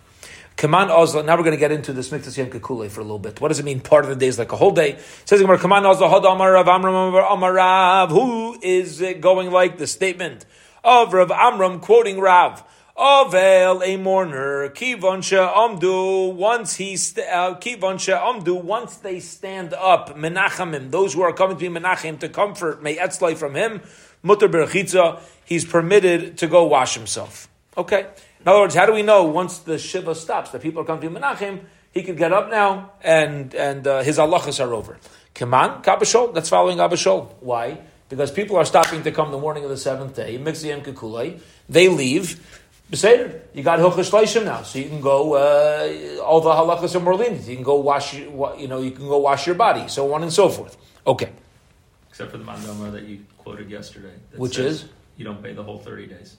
Kaman 0.57 0.87
Ozla, 0.89 1.25
now 1.25 1.37
we're 1.37 1.43
going 1.43 1.57
to 1.57 1.61
get 1.61 1.73
into 1.73 1.93
this 1.93 2.11
Miktas 2.11 2.39
Yom 2.39 2.47
Kekule 2.47 2.89
for 2.89 3.01
a 3.01 3.05
little 3.05 3.19
bit. 3.19 3.41
What 3.41 3.49
does 3.49 3.59
it 3.59 3.65
mean? 3.65 3.81
Part 3.81 4.05
of 4.05 4.11
the 4.11 4.17
day 4.17 4.29
is 4.29 4.39
like 4.39 4.53
a 4.53 4.57
whole 4.57 4.71
day. 4.71 4.93
It 4.93 5.03
says 5.25 5.41
Kaman 5.41 5.83
Ozla, 5.83 6.09
Hod 6.09 6.25
Amar 6.25 6.53
Rav 6.53 6.69
Amram 6.69 7.15
Amar 7.15 7.53
Rav. 7.53 8.11
Who 8.11 8.57
is 8.63 9.03
going 9.21 9.51
like 9.51 9.79
the 9.79 9.89
statement 9.89 10.47
of 10.85 11.13
Rav 11.13 11.31
Amram 11.31 11.81
quoting 11.81 12.21
Rav? 12.21 12.63
Avel, 12.97 13.83
a 13.85 13.97
mourner, 13.97 14.69
kivansha 14.71 15.53
amdu, 15.53 16.33
once 16.33 16.77
he, 16.77 16.95
uh, 16.95 17.57
kivansha 17.57 18.21
amdu, 18.21 18.63
once 18.63 18.99
they 18.99 19.19
stand 19.19 19.75
up, 19.75 20.17
menachamim, 20.17 20.93
those 20.93 21.15
who 21.15 21.23
are 21.23 21.33
coming 21.33 21.57
to 21.57 21.69
be 21.69 21.81
menachim 21.81 22.21
to 22.21 22.29
comfort, 22.29 22.85
may 22.85 22.95
etzlai 22.95 23.37
from 23.37 23.57
him, 23.57 23.81
mutter 24.23 24.49
berachitza, 24.49 25.21
he's 25.45 25.65
permitted 25.65 26.39
to 26.39 26.47
go 26.47 26.63
wash 26.65 26.95
himself. 26.95 27.49
Okay? 27.77 28.07
In 28.41 28.47
other 28.47 28.61
words, 28.61 28.77
how 28.77 28.87
do 28.87 28.93
we 28.93 29.03
know 29.03 29.25
once 29.25 29.59
the 29.59 29.77
shiva 29.77 30.15
stops, 30.15 30.51
that 30.51 30.63
people 30.63 30.83
are 30.83 30.85
coming 30.85 31.03
to 31.03 31.11
be 31.11 31.17
menachim, 31.17 31.65
he 31.91 32.05
could 32.05 32.17
get 32.17 32.33
up 32.33 32.49
now 32.49 32.93
and, 33.03 33.57
and 33.57 33.87
uh, 33.89 34.03
his 34.05 34.19
halachas 34.19 34.65
are 34.65 34.73
over. 34.73 34.99
Kaman, 35.35 35.83
kabashol, 35.83 36.33
that's 36.33 36.49
following 36.49 36.79
abashol. 36.79 37.33
Why? 37.41 37.79
Because 38.15 38.31
people 38.31 38.57
are 38.57 38.65
stopping 38.65 39.03
to 39.03 39.11
come 39.11 39.33
the 39.33 39.39
morning 39.39 39.65
of 39.65 39.71
the 39.71 39.77
seventh 39.77 40.15
day, 40.15 40.39
mixiyem 40.39 40.85
kekulei, 40.85 41.41
they 41.69 41.89
leave, 41.89 42.39
Beseder, 42.89 43.41
you 43.53 43.65
got 43.65 43.81
Hilchas 43.81 44.09
Shleishim 44.09 44.45
now, 44.45 44.63
so 44.63 44.79
you 44.79 44.89
can 44.89 45.01
go. 45.01 45.35
Uh, 45.35 46.23
all 46.23 46.41
the 46.41 46.51
halachas 46.51 46.95
are 46.95 47.01
more 47.01 47.17
lenient. 47.17 47.49
You 47.49 47.57
can 47.57 47.65
go 47.65 47.75
wash. 47.75 48.15
You 48.15 48.69
know, 48.69 48.81
you 48.81 48.93
can 48.93 49.09
go 49.09 49.19
wash 49.19 49.49
your 49.49 49.57
body, 49.57 49.89
so 49.89 50.15
on 50.15 50.23
and 50.23 50.33
so 50.33 50.49
forth. 50.49 50.77
Okay. 51.05 51.33
Except 52.09 52.31
for 52.31 52.39
the 52.39 52.45
mandama 52.45 52.93
that 52.93 53.03
you 53.03 53.25
quoted 53.39 53.69
yesterday, 53.69 54.13
which 54.37 54.59
is 54.59 54.85
you 55.17 55.25
don't 55.25 55.43
pay 55.43 55.53
the 55.53 55.65
whole 55.65 55.81
thirty 55.81 56.07
days. 56.07 56.37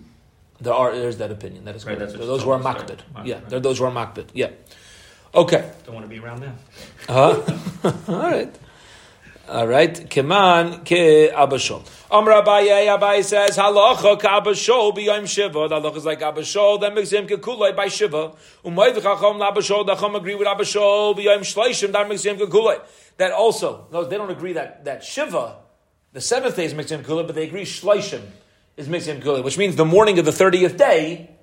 There 0.61 0.73
are 0.73 0.95
there's 0.95 1.17
that 1.17 1.31
opinion 1.31 1.65
that 1.65 1.75
is 1.75 1.85
right. 1.85 1.99
That's 1.99 2.13
those 2.13 2.43
who 2.43 2.51
are 2.51 2.59
makbid. 2.59 2.99
Yeah, 3.25 3.41
they're 3.49 3.59
those 3.59 3.79
who 3.79 3.83
are 3.83 3.91
makbid. 3.91 4.27
Yeah. 4.33 4.51
Okay. 5.33 5.69
Don't 5.85 5.95
want 5.95 6.05
to 6.05 6.09
be 6.09 6.19
around 6.19 6.39
them. 6.39 6.55
Uh 7.09 7.41
huh. 7.83 7.93
all 8.07 8.31
right. 8.31 8.55
All 9.47 9.67
right. 9.67 9.93
Keman 9.93 10.83
ke 10.83 11.31
abashol. 11.31 11.85
Amr 12.09 12.31
Abaye, 12.31 12.97
Abaye 12.97 13.23
says, 13.23 13.57
Halacha 13.57 14.19
ka 14.19 14.41
abashol 14.41 14.95
b'yom 14.95 15.27
shiva. 15.27 15.67
The 15.67 15.75
halacha 15.79 15.97
is 15.97 16.05
like 16.05 16.19
abashol, 16.21 16.81
that 16.81 16.95
makes 16.95 17.11
him 17.11 17.27
kekulay 17.27 17.75
by 17.75 17.87
shiva. 17.87 18.31
Umayv 18.63 18.95
chacham 18.95 19.37
labashol, 19.37 19.85
the 19.85 19.93
chacham 19.93 20.15
agree 20.15 20.33
with 20.33 20.47
abashol 20.47 21.15
b'yom 21.15 21.41
shleishim, 21.41 21.91
that 21.91 22.09
makes 22.09 22.23
him 22.23 22.37
kekulay. 22.37 22.81
That 23.17 23.33
also, 23.33 23.87
no, 23.91 24.03
they 24.03 24.17
don't 24.17 24.31
agree 24.31 24.53
that, 24.53 24.83
that 24.85 25.03
shiva, 25.03 25.57
the 26.13 26.21
seventh 26.21 26.55
day 26.55 26.65
is 26.65 26.73
mixim 26.73 27.03
kekulay, 27.03 27.27
but 27.27 27.35
they 27.35 27.43
agree 27.43 27.65
shleishim 27.65 28.21
is 28.77 28.87
mixim 28.87 29.21
kekulay, 29.21 29.43
which 29.43 29.59
means 29.59 29.75
the 29.75 29.85
morning 29.85 30.17
of 30.17 30.25
the 30.25 30.31
30th 30.31 30.75
day, 30.77 31.34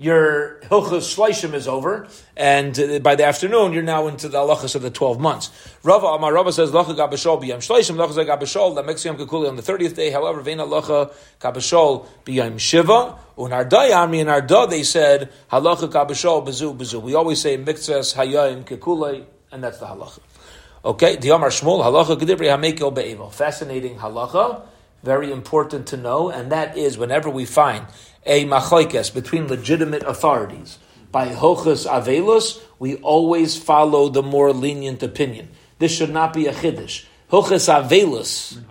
your 0.00 0.60
Hilchas 0.62 1.14
Shleishim 1.14 1.52
is 1.52 1.68
over, 1.68 2.08
and 2.34 2.78
uh, 2.80 3.00
by 3.00 3.16
the 3.16 3.26
afternoon, 3.26 3.74
you're 3.74 3.82
now 3.82 4.06
into 4.06 4.30
the 4.30 4.38
halachas 4.38 4.74
of 4.74 4.80
the 4.80 4.90
12 4.90 5.20
months. 5.20 5.50
Rava 5.82 6.06
Amar 6.06 6.32
Rava 6.32 6.54
says, 6.54 6.70
Lacha 6.70 6.96
Gabashol 6.96 7.42
b'yam 7.42 7.58
Shleishim, 7.58 7.96
Lacha 7.96 8.26
Gabashol, 8.26 8.76
that 8.76 8.86
makes 8.86 9.04
Yom 9.04 9.18
Kekuli 9.18 9.46
on 9.46 9.56
the 9.56 9.62
30th 9.62 9.96
day, 9.96 10.10
however, 10.10 10.40
Vena 10.40 10.64
Lacha 10.64 11.12
Gabashol 11.38 12.06
b'yam 12.24 12.58
Shiva, 12.58 13.18
Unarda 13.36 13.90
Yami, 13.90 14.22
and 14.22 14.30
Arda, 14.30 14.66
they 14.70 14.82
said, 14.84 15.30
Halacha 15.52 15.92
Gabashol 15.92 16.46
b'zu 16.46 16.74
b'zu. 16.74 17.02
We 17.02 17.14
always 17.14 17.42
say, 17.42 17.58
Mikzes 17.58 18.14
Hayayim 18.14 18.64
Kekule, 18.64 19.26
and 19.52 19.62
that's 19.62 19.80
the 19.80 19.86
halacha. 19.86 20.20
Okay, 20.82 21.16
Amar 21.28 21.50
Shmuel, 21.50 21.84
Halacha 21.84 22.18
Gedibri 22.18 22.46
Hamekel 22.46 22.94
Be'evel. 22.94 23.30
Fascinating 23.30 23.98
halacha, 23.98 24.62
very 25.02 25.30
important 25.30 25.88
to 25.88 25.98
know, 25.98 26.30
and 26.30 26.50
that 26.52 26.78
is 26.78 26.96
whenever 26.96 27.28
we 27.28 27.44
find 27.44 27.84
a 28.26 28.44
machlekes 28.46 29.12
between 29.12 29.48
legitimate 29.48 30.02
authorities. 30.02 30.78
By 31.10 31.28
hochas 31.28 31.86
avelus, 31.88 32.60
we 32.78 32.96
always 32.96 33.56
follow 33.56 34.08
the 34.08 34.22
more 34.22 34.52
lenient 34.52 35.02
opinion. 35.02 35.48
This 35.78 35.94
should 35.96 36.10
not 36.10 36.32
be 36.32 36.46
a 36.46 36.52
chiddush. 36.52 37.04
Hochas 37.30 37.68
avelus. 37.68 38.62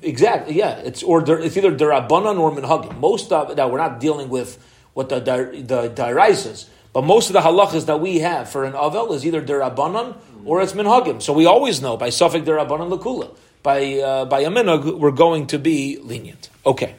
Exactly, 0.00 0.54
yeah. 0.56 0.76
It's 0.78 1.02
or 1.02 1.22
it's 1.40 1.56
either 1.56 1.72
derabanan 1.72 2.38
or 2.38 2.50
minhagim. 2.50 2.98
Most 2.98 3.30
of 3.30 3.56
now 3.56 3.68
we're 3.68 3.78
not 3.78 4.00
dealing 4.00 4.28
with 4.28 4.58
what 4.94 5.08
the 5.08 5.20
the 5.20 5.88
dairais 5.94 6.66
but 6.92 7.04
most 7.04 7.30
of 7.30 7.32
the 7.32 7.40
halachas 7.40 7.86
that 7.86 8.00
we 8.00 8.18
have 8.18 8.50
for 8.50 8.64
an 8.64 8.74
avel 8.74 9.14
is 9.14 9.24
either 9.24 9.40
derabanan 9.40 10.16
or 10.44 10.60
it's 10.60 10.72
minhagim. 10.72 11.22
So 11.22 11.32
we 11.32 11.46
always 11.46 11.80
know 11.80 11.96
by 11.96 12.10
suffix 12.10 12.46
derabanan 12.46 12.96
lakula. 12.96 13.34
By 13.62 13.98
uh, 13.98 14.24
by 14.26 14.40
a 14.40 14.50
minhag, 14.50 14.98
we're 14.98 15.10
going 15.10 15.46
to 15.48 15.58
be 15.58 15.98
lenient. 15.98 16.50
Okay. 16.66 16.96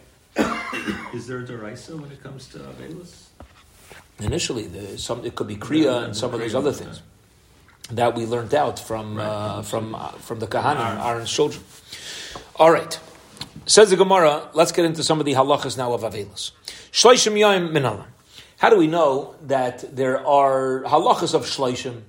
Is 1.13 1.27
there 1.27 1.39
a 1.39 1.43
derisa 1.43 1.99
when 1.99 2.11
it 2.11 2.21
comes 2.21 2.47
to 2.49 2.59
Avelus? 2.59 3.27
Initially, 4.19 4.97
some, 4.97 5.25
it 5.25 5.35
could 5.35 5.47
be 5.47 5.55
Kriya 5.55 6.05
and 6.05 6.15
some 6.15 6.33
of 6.33 6.39
those 6.39 6.55
other 6.55 6.71
things. 6.71 7.01
that 7.91 8.15
we 8.15 8.25
learned 8.25 8.53
out 8.53 8.79
from 8.79 9.19
uh, 9.19 9.61
from 9.61 9.95
uh, 9.95 10.09
from 10.09 10.39
the 10.39 10.47
Kahanim, 10.47 11.05
Aaron's 11.05 11.31
children. 11.31 11.63
All 12.55 12.71
right. 12.71 12.99
Says 13.65 13.89
the 13.89 13.95
Gemara, 13.95 14.49
let's 14.53 14.71
get 14.71 14.85
into 14.85 15.03
some 15.03 15.19
of 15.19 15.25
the 15.25 15.33
halachas 15.33 15.77
now 15.77 15.93
of 15.93 16.01
Avelis. 16.01 16.51
Shleishim 16.91 17.33
Yoim 17.33 17.71
Minalam. 17.71 18.05
How 18.57 18.69
do 18.69 18.77
we 18.77 18.87
know 18.87 19.35
that 19.43 19.95
there 19.95 20.25
are 20.25 20.83
halachas 20.83 21.33
of 21.33 21.43
Shleishim? 21.45 22.01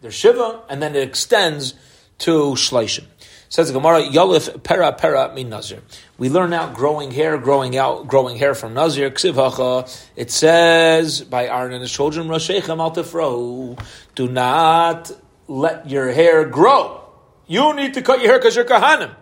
There's 0.00 0.14
Shiva, 0.14 0.62
and 0.68 0.82
then 0.82 0.94
it 0.96 1.02
extends 1.06 1.74
to 2.18 2.52
Shleishim. 2.52 3.04
Says 3.50 3.66
the 3.66 3.72
Gemara, 3.72 4.02
Yolif 4.02 4.62
Pera 4.62 4.92
Pera 4.92 5.32
Min 5.34 5.48
Nazir. 5.48 5.82
We 6.18 6.30
learn 6.30 6.52
out 6.52 6.72
growing 6.72 7.10
hair, 7.10 7.36
growing 7.36 7.76
out, 7.76 8.06
growing 8.06 8.36
hair 8.36 8.54
from 8.54 8.74
Nazir. 8.74 9.12
It 9.12 10.30
says 10.30 11.20
by 11.22 11.48
Aaron 11.48 11.72
and 11.72 11.82
his 11.82 11.90
children, 11.90 12.28
Roshechem 12.28 12.78
Al. 12.78 13.76
Do 14.14 14.28
not 14.28 15.10
let 15.48 15.90
your 15.90 16.12
hair 16.12 16.44
grow. 16.44 17.02
You 17.48 17.74
need 17.74 17.94
to 17.94 18.02
cut 18.02 18.20
your 18.20 18.28
hair 18.30 18.38
because 18.38 18.54
you're 18.54 18.64
Kahanim. 18.64 19.16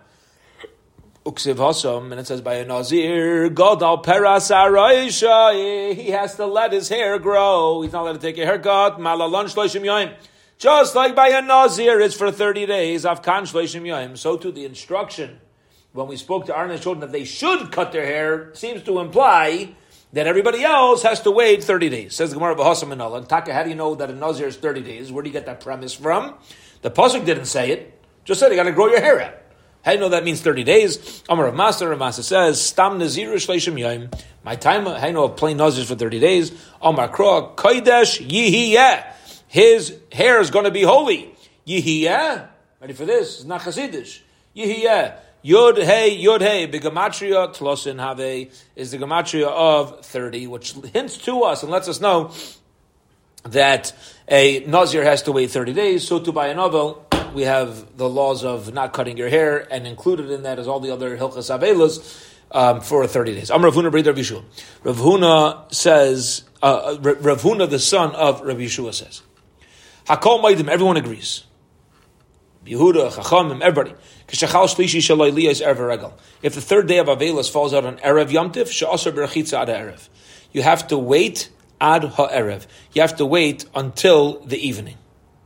Uksiv 1.25 1.55
Hasam, 1.55 2.11
and 2.11 2.19
it 2.19 2.27
says 2.27 2.41
by 2.41 2.53
a 2.55 2.65
Nazir, 2.65 3.49
Godal 3.49 4.03
Peras 4.03 4.51
Araisha, 4.51 5.95
he 5.95 6.11
has 6.11 6.35
to 6.35 6.45
let 6.45 6.71
his 6.71 6.87
hair 6.87 7.17
grow. 7.17 7.81
He's 7.81 7.93
not 7.93 8.03
allowed 8.03 8.13
to 8.13 8.19
take 8.19 8.37
a 8.37 8.45
haircut. 8.45 8.99
Malalon 8.99 9.45
Shloshim 9.45 9.81
Yoim. 9.81 10.13
Just 10.59 10.93
like 10.93 11.15
by 11.15 11.29
a 11.29 11.41
Nazir, 11.41 12.01
it's 12.01 12.15
for 12.15 12.33
30 12.33 12.65
days. 12.65 13.03
So 13.03 14.35
to 14.35 14.51
the 14.51 14.65
instruction, 14.65 15.39
when 15.93 16.07
we 16.07 16.17
spoke 16.17 16.47
to 16.47 16.57
Aaron 16.57 16.71
and 16.71 16.81
children 16.81 16.99
that 16.99 17.13
they 17.13 17.23
should 17.23 17.71
cut 17.71 17.93
their 17.93 18.05
hair, 18.05 18.53
seems 18.55 18.83
to 18.83 18.99
imply 18.99 19.73
that 20.11 20.27
everybody 20.27 20.61
else 20.61 21.03
has 21.03 21.21
to 21.21 21.31
wait 21.31 21.63
30 21.63 21.87
days. 21.87 22.13
Says 22.13 22.33
Gemara 22.33 22.55
Bahasam 22.55 22.91
and 22.91 23.01
Allah. 23.01 23.25
Taka, 23.25 23.53
how 23.53 23.63
do 23.63 23.69
you 23.69 23.75
know 23.75 23.95
that 23.95 24.09
a 24.09 24.13
Nazir 24.13 24.47
is 24.47 24.57
30 24.57 24.81
days? 24.81 25.13
Where 25.13 25.23
do 25.23 25.29
you 25.29 25.33
get 25.33 25.45
that 25.45 25.61
premise 25.61 25.93
from? 25.93 26.35
The 26.81 26.91
Pasuk 26.91 27.23
didn't 27.23 27.45
say 27.45 27.71
it. 27.71 27.97
Just 28.25 28.41
said 28.41 28.49
you 28.49 28.57
got 28.57 28.63
to 28.63 28.73
grow 28.73 28.87
your 28.87 28.99
hair 28.99 29.21
out. 29.21 29.35
How 29.85 29.91
do 29.91 29.95
you 29.95 30.01
know 30.01 30.09
that 30.09 30.25
means 30.25 30.41
30 30.41 30.65
days? 30.65 31.23
Amar 31.29 31.47
of 31.47 31.55
Master, 31.55 31.95
Master 31.95 32.21
says, 32.21 32.61
Stam 32.61 32.97
Nazir. 32.97 33.31
My 34.43 34.55
time, 34.57 34.85
how 34.85 34.99
do 34.99 35.07
you 35.07 35.13
know 35.13 35.29
plain 35.29 35.55
Nazir 35.55 35.85
for 35.85 35.95
30 35.95 36.19
days? 36.19 36.51
Amar 36.81 37.07
Kro, 37.07 37.53
Kodesh 37.55 38.19
Yihiyeh 38.27 39.13
his 39.49 39.97
hair 40.13 40.39
is 40.39 40.49
going 40.49 40.65
to 40.65 40.71
be 40.71 40.83
holy. 40.83 41.35
Yihiyah, 41.67 42.47
ready 42.79 42.93
for 42.93 43.05
this? 43.05 43.39
It's 43.39 43.45
not 43.45 43.61
Chassidish. 43.61 44.21
Yihiyah. 44.55 45.15
Yud 45.43 45.81
Hey 45.81 46.21
Yud 46.21 46.41
Hey 46.41 46.67
Bigamatria 46.67 47.55
Tlosin 47.55 47.97
Have 47.99 48.19
is 48.75 48.91
the 48.91 48.97
gematria 48.97 49.47
of 49.47 50.05
thirty, 50.05 50.47
which 50.47 50.73
hints 50.93 51.17
to 51.19 51.43
us 51.43 51.63
and 51.63 51.71
lets 51.71 51.87
us 51.87 52.01
know 52.01 52.31
that 53.43 53.93
a 54.27 54.59
nazir 54.65 55.05
has 55.05 55.23
to 55.23 55.31
wait 55.31 55.49
thirty 55.49 55.71
days. 55.71 56.05
So 56.05 56.19
to 56.19 56.33
buy 56.33 56.47
a 56.47 56.53
novel, 56.53 57.07
we 57.33 57.43
have 57.43 57.97
the 57.97 58.09
laws 58.09 58.43
of 58.43 58.73
not 58.73 58.91
cutting 58.91 59.15
your 59.15 59.29
hair, 59.29 59.65
and 59.71 59.87
included 59.87 60.29
in 60.29 60.43
that 60.43 60.59
is 60.59 60.67
all 60.67 60.81
the 60.81 60.91
other 60.91 61.17
hilchas 61.17 61.57
avelas 61.57 62.33
um, 62.51 62.81
for 62.81 63.07
thirty 63.07 63.33
days. 63.33 63.49
I'm 63.49 63.61
Ravuna 63.61 63.89
Breder 63.89 64.13
Yeshua. 64.13 64.43
Ravuna 64.83 65.73
says, 65.73 66.43
uh, 66.61 66.97
Ravuna, 66.99 67.69
the 67.69 67.79
son 67.79 68.13
of 68.13 68.41
Rav 68.41 68.57
Yeshua, 68.57 68.93
says. 68.93 69.21
Hakol 70.09 70.41
Maidim, 70.41 70.67
everyone 70.67 70.97
agrees. 70.97 71.43
Yehuda, 72.65 73.11
Chachamim, 73.11 73.61
everybody. 73.61 73.93
If 76.41 76.55
the 76.55 76.61
third 76.61 76.87
day 76.87 76.97
of 76.97 77.05
Avelis 77.05 77.51
falls 77.51 77.75
out 77.75 77.85
on 77.85 77.97
Erev 77.97 78.29
Yomtiv, 78.29 78.69
Sha'asar 78.69 79.11
Berachitza 79.11 79.61
Ad 79.61 79.67
Erev. 79.67 80.09
You 80.51 80.63
have 80.63 80.87
to 80.87 80.97
wait 80.97 81.51
Ad 81.79 82.05
Ha'erev. 82.05 82.65
You 82.93 83.01
have 83.03 83.17
to 83.17 83.25
wait 83.25 83.65
until 83.75 84.39
the 84.39 84.57
evening. 84.57 84.97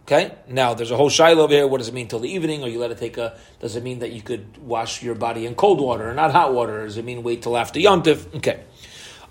Okay? 0.04 0.34
Now, 0.48 0.74
there's 0.74 0.92
a 0.92 0.98
whole 0.98 1.10
shiloh 1.10 1.44
over 1.44 1.54
here. 1.54 1.68
What 1.68 1.80
does 1.80 1.90
it 1.90 1.94
mean 1.94 2.08
till 2.08 2.20
the 2.20 2.30
evening? 2.30 2.64
Or 2.64 2.70
you 2.70 2.80
let 2.80 2.92
it 2.92 3.00
take 3.00 3.18
a, 3.18 3.38
does 3.60 3.76
it 3.76 3.84
mean 3.84 4.00
that 4.00 4.14
you 4.14 4.22
could 4.22 4.58
wash 4.60 5.04
your 5.04 5.16
body 5.16 5.46
in 5.46 5.56
cold 5.56 5.82
water 5.82 6.10
or 6.10 6.14
not 6.14 6.32
hot 6.32 6.54
water? 6.54 6.82
Or 6.82 6.86
does 6.86 6.96
it 6.96 7.04
mean 7.04 7.22
wait 7.24 7.42
till 7.42 7.58
after 7.58 7.82
Yomtiv? 7.82 8.34
Okay. 8.38 8.64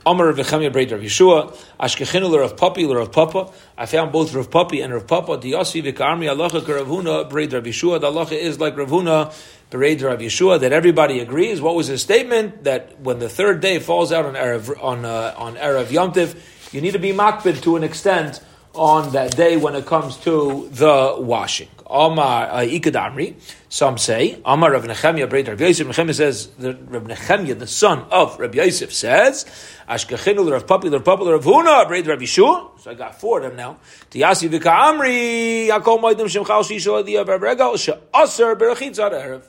Amar 0.05 0.33
V'chemia 0.33 0.73
Breit 0.73 0.91
Rav 0.91 1.01
Yeshua, 1.01 1.57
Ashkechinu 1.79 2.37
Rav 2.37 2.57
Papi 2.57 2.93
Rav 2.93 3.13
Papa. 3.13 3.53
I 3.79 3.87
found 3.87 4.11
both 4.11 4.35
Rav 4.35 4.51
Papi 4.51 4.83
and 4.83 4.93
Rav 4.93 5.07
Papa. 5.07 5.37
The 5.37 5.51
Yasi 5.51 5.83
V'karmi 5.83 6.29
Alacha 6.29 6.67
Rav 6.67 6.87
Huna 6.87 7.31
Breit 7.31 7.53
Rav 7.53 7.63
Yeshua. 7.63 8.01
The 8.01 8.11
Alacha 8.11 8.33
is 8.33 8.59
like 8.59 8.75
Ravuna 8.75 9.33
Breit 9.71 10.03
Rav 10.03 10.19
Yeshua. 10.19 10.59
That 10.59 10.73
everybody 10.73 11.21
agrees. 11.21 11.61
What 11.61 11.77
was 11.77 11.87
his 11.87 12.03
statement? 12.03 12.65
That 12.65 13.01
when 13.01 13.21
the 13.21 13.29
third 13.29 13.61
day 13.61 13.79
falls 13.79 14.11
out 14.11 14.27
on 14.27 14.35
Erev 14.35 14.83
on 14.83 15.05
uh, 15.05 15.35
on 15.37 15.55
Erev 15.55 15.87
Yomtiv, 15.87 16.37
you 16.73 16.81
need 16.81 16.93
to 16.93 16.99
be 16.99 17.13
makbid 17.13 17.63
to 17.63 17.77
an 17.77 17.85
extent 17.85 18.41
on 18.75 19.13
that 19.13 19.37
day 19.37 19.57
when 19.57 19.77
it 19.77 19.87
comes 19.87 20.17
to 20.19 20.69
the 20.73 21.15
washing. 21.19 21.69
Amar 21.93 22.49
uh, 22.51 22.59
Ikadamri, 22.61 23.35
some 23.69 23.99
say, 23.99 24.41
Amar 24.47 24.73
Rav 24.73 24.85
Nechemia, 24.85 25.29
Breit 25.29 25.47
Rav 25.47 25.61
Yosef, 25.61 25.87
Nechemia 25.87 26.15
says, 26.15 26.47
the, 26.59 26.75
Rav 26.75 27.05
Nechemia, 27.05 27.59
the 27.59 27.67
son 27.67 28.07
of 28.11 28.39
Rav 28.41 28.55
Yosef, 28.55 28.93
says, 28.93 29.45
Ashkechinu 29.89 30.51
Rav 30.51 30.63
Rav 30.63 30.81
Papi, 30.81 30.91
Rav 30.91 31.45
Huna, 31.45 31.87
Breit 31.87 32.09
Rav 32.09 32.19
Yeshua, 32.19 32.81
so 32.81 32.91
I 32.91 32.95
got 32.95 33.21
four 33.21 33.43
of 33.43 33.51
them 33.51 33.57
now, 33.57 33.79
Tiyasi 34.11 34.49
Vika 34.49 34.75
Amri, 34.75 35.69
Yakol 35.69 36.01
Moedim 36.01 36.29
Shem 36.31 36.45
Chal 36.47 36.63
Shisho 36.63 37.05
Adiyah 37.05 37.29
Rav 37.29 37.43
Regal, 37.43 37.77
She'aser 37.77 38.57
Berachit 38.57 38.95
Zad 38.95 39.13
Erev. 39.13 39.45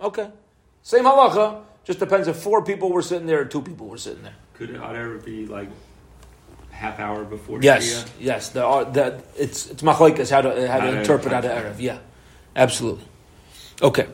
Okay. 0.00 0.28
Same 0.82 1.04
halacha, 1.04 1.62
just 1.84 1.98
depends 1.98 2.28
if 2.28 2.36
four 2.36 2.62
people 2.62 2.92
were 2.92 3.02
sitting 3.02 3.26
there 3.26 3.40
or 3.40 3.44
two 3.46 3.62
people 3.62 3.88
were 3.88 3.96
sitting 3.96 4.22
there. 4.22 4.36
Could 4.54 4.70
it 4.70 4.76
ever 4.76 5.18
be 5.18 5.46
like 5.46 5.68
half 6.78 7.00
hour 7.00 7.24
before 7.24 7.58
Yes, 7.60 7.84
Shia? 8.04 8.08
yes. 8.20 8.48
There 8.50 8.64
are 8.64 8.82
uh, 8.82 8.90
that 8.90 9.24
it's 9.36 9.66
it's 9.66 9.82
machlekes 9.82 10.30
how 10.30 10.40
to 10.42 10.50
how 10.50 10.56
to 10.56 10.68
How 10.68 10.90
to- 10.92 10.98
interpret 11.00 11.32
how 11.32 11.38
out 11.38 11.44
of 11.44 11.50
to- 11.50 11.68
erev. 11.70 11.80
Yeah, 11.80 11.98
absolutely. 12.54 13.04
Okay. 13.82 14.06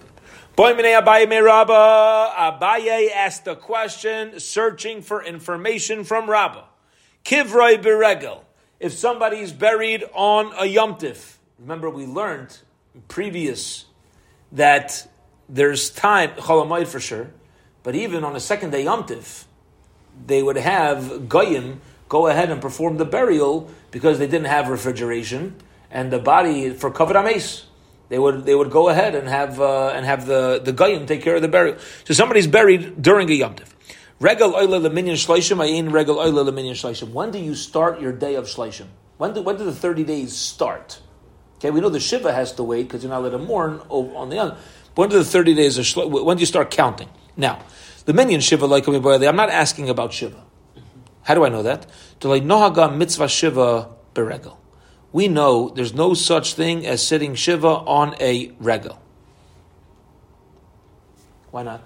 Abaye 0.56 1.28
me 1.28 1.38
Rabba. 1.38 2.32
Abaye 2.38 3.10
asked 3.12 3.46
a 3.48 3.56
question, 3.56 4.38
searching 4.40 5.02
for 5.02 5.22
information 5.22 6.04
from 6.04 6.30
Rabba. 6.30 6.64
Kivroi 7.24 7.82
beregel. 7.82 8.40
If 8.80 8.92
somebody's 8.92 9.52
buried 9.52 10.04
on 10.14 10.46
a 10.54 10.64
yomtiv, 10.72 11.36
remember 11.58 11.88
we 11.90 12.06
learned 12.06 12.58
previous 13.08 13.86
that 14.52 15.08
there's 15.48 15.90
time 15.90 16.30
cholamayid 16.36 16.86
for 16.86 17.00
sure, 17.00 17.30
but 17.82 17.94
even 17.94 18.24
on 18.24 18.36
a 18.36 18.40
second 18.40 18.70
day 18.70 18.84
yomtiv, 18.84 19.44
they 20.26 20.42
would 20.42 20.56
have 20.56 21.28
goyim 21.28 21.80
go 22.08 22.26
ahead 22.26 22.50
and 22.50 22.60
perform 22.60 22.96
the 22.96 23.04
burial 23.04 23.70
because 23.90 24.18
they 24.18 24.26
didn't 24.26 24.46
have 24.46 24.68
refrigeration 24.68 25.56
and 25.90 26.12
the 26.12 26.18
body 26.18 26.70
for 26.70 26.90
covered 26.90 27.16
ames. 27.16 27.66
They 28.08 28.18
would 28.18 28.44
they 28.44 28.54
would 28.54 28.70
go 28.70 28.88
ahead 28.88 29.14
and 29.14 29.28
have 29.28 29.60
uh, 29.60 29.88
and 29.88 30.04
have 30.04 30.26
the 30.26 30.60
the 30.62 30.72
goyim 30.72 31.06
take 31.06 31.22
care 31.22 31.36
of 31.36 31.42
the 31.42 31.48
burial. 31.48 31.78
So 32.04 32.12
somebody's 32.12 32.46
buried 32.46 33.00
during 33.00 33.30
a 33.30 33.32
yomtiv. 33.32 33.68
Regal 34.20 34.54
oile 34.54 34.80
leminyan 34.80 35.14
shleishim 35.14 35.58
ayin 35.58 35.92
regal 35.92 36.18
oile 36.18 36.44
leminyan 36.44 36.72
shleishim. 36.72 37.12
When 37.12 37.30
do 37.30 37.38
you 37.38 37.54
start 37.54 38.00
your 38.00 38.12
day 38.12 38.34
of 38.34 38.44
shleishim? 38.44 38.86
When 39.16 39.32
do 39.32 39.42
when 39.42 39.56
do 39.56 39.64
the 39.64 39.74
thirty 39.74 40.04
days 40.04 40.36
start? 40.36 41.00
Okay, 41.56 41.70
we 41.70 41.80
know 41.80 41.88
the 41.88 42.00
shiva 42.00 42.32
has 42.32 42.52
to 42.52 42.62
wait 42.62 42.82
because 42.82 43.02
you're 43.02 43.10
not 43.10 43.20
allowed 43.20 43.30
to 43.30 43.38
mourn 43.38 43.80
on 43.88 44.28
the 44.28 44.36
young. 44.36 44.56
When 44.94 45.08
do 45.08 45.18
the 45.18 45.24
thirty 45.24 45.54
days 45.54 45.78
of 45.78 45.84
shlo- 45.84 46.24
when 46.24 46.36
do 46.36 46.40
you 46.40 46.46
start 46.46 46.70
counting? 46.70 47.08
Now, 47.36 47.64
the 48.04 48.12
minyan 48.12 48.40
shiva 48.40 48.66
like 48.66 48.86
I'm 48.86 49.36
not 49.36 49.50
asking 49.50 49.88
about 49.88 50.12
shiva. 50.12 50.44
How 51.24 51.34
do 51.34 51.44
I 51.44 51.48
know 51.48 51.62
that? 51.62 51.86
Nohaga 52.20 52.94
mitzvah 52.94 53.28
shiva 53.28 53.90
beregel. 54.14 54.56
We 55.12 55.28
know 55.28 55.70
there's 55.70 55.94
no 55.94 56.14
such 56.14 56.54
thing 56.54 56.86
as 56.86 57.06
sitting 57.06 57.34
shiva 57.34 57.68
on 57.68 58.14
a 58.20 58.52
regel. 58.58 59.00
Why 61.50 61.62
not? 61.62 61.82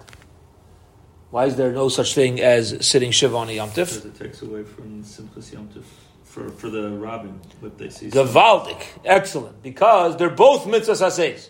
Why 1.29 1.45
is 1.45 1.55
there 1.55 1.71
no 1.71 1.89
such 1.89 2.15
thing 2.15 2.41
as 2.41 2.85
sitting 2.85 3.11
shiva 3.11 3.37
on 3.37 3.49
a 3.49 3.57
yomtiv? 3.57 3.75
Because 3.75 4.05
it 4.05 4.15
takes 4.15 4.41
away 4.41 4.63
from 4.63 5.03
Simchas 5.03 5.53
Yom 5.53 5.67
Tov. 5.67 5.83
For, 6.23 6.49
for 6.49 6.69
the 6.69 6.89
Robin, 6.89 7.39
what 7.59 7.77
they 7.77 7.89
see. 7.89 8.09
Gavaldik, 8.09 8.83
excellent, 9.03 9.63
because 9.63 10.15
they're 10.17 10.29
both 10.29 10.65
mitzvahs 10.65 11.01
aseis. 11.05 11.49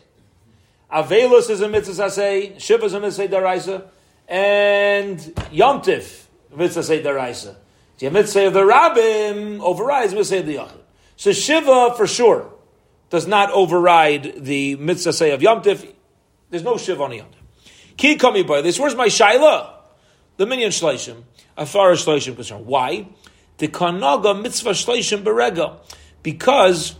Avelus 0.92 1.50
is 1.50 1.62
a 1.62 1.70
mitzvah 1.70 2.04
asay, 2.04 2.60
Shiva 2.60 2.86
is 2.86 2.94
a 2.94 3.00
mitzvah 3.00 3.28
daraisa, 3.28 3.84
and 4.28 5.20
Yomtiv 5.52 6.26
mitzvah 6.56 6.82
daraisa. 6.82 7.56
The 8.00 8.10
mitzvah 8.10 8.48
of 8.48 8.54
the 8.54 8.62
Rabbim 8.62 9.60
overrides 9.60 10.14
mitzvah 10.14 10.40
of 10.40 10.46
the 10.46 10.56
Yachid. 10.56 10.80
So 11.18 11.34
Shiva 11.34 11.94
for 11.96 12.08
sure 12.08 12.50
does 13.10 13.28
not 13.28 13.52
override 13.52 14.46
the 14.46 14.76
mitzvah 14.78 15.14
say 15.14 15.32
of 15.32 15.42
Yomtiv. 15.42 15.86
There's 16.50 16.64
no 16.64 16.78
Shiva 16.78 17.04
on 17.04 17.12
the 17.12 17.20
Yomtiv. 17.20 17.40
Ki 17.98 18.16
by 18.44 18.62
this. 18.62 18.80
Where's 18.80 18.96
my 18.96 19.08
shaila? 19.08 19.74
The 20.38 20.46
minyan 20.46 20.72
shleishim, 20.72 21.24
as 21.58 21.70
far 21.70 21.92
as 21.92 22.06
shleishim 22.06 22.36
concerned. 22.36 22.66
Why? 22.66 23.08
The 23.58 23.68
kanaga 23.68 24.42
mitzvah 24.42 24.70
shleishim 24.70 25.24
berega, 25.24 25.80
because 26.24 26.96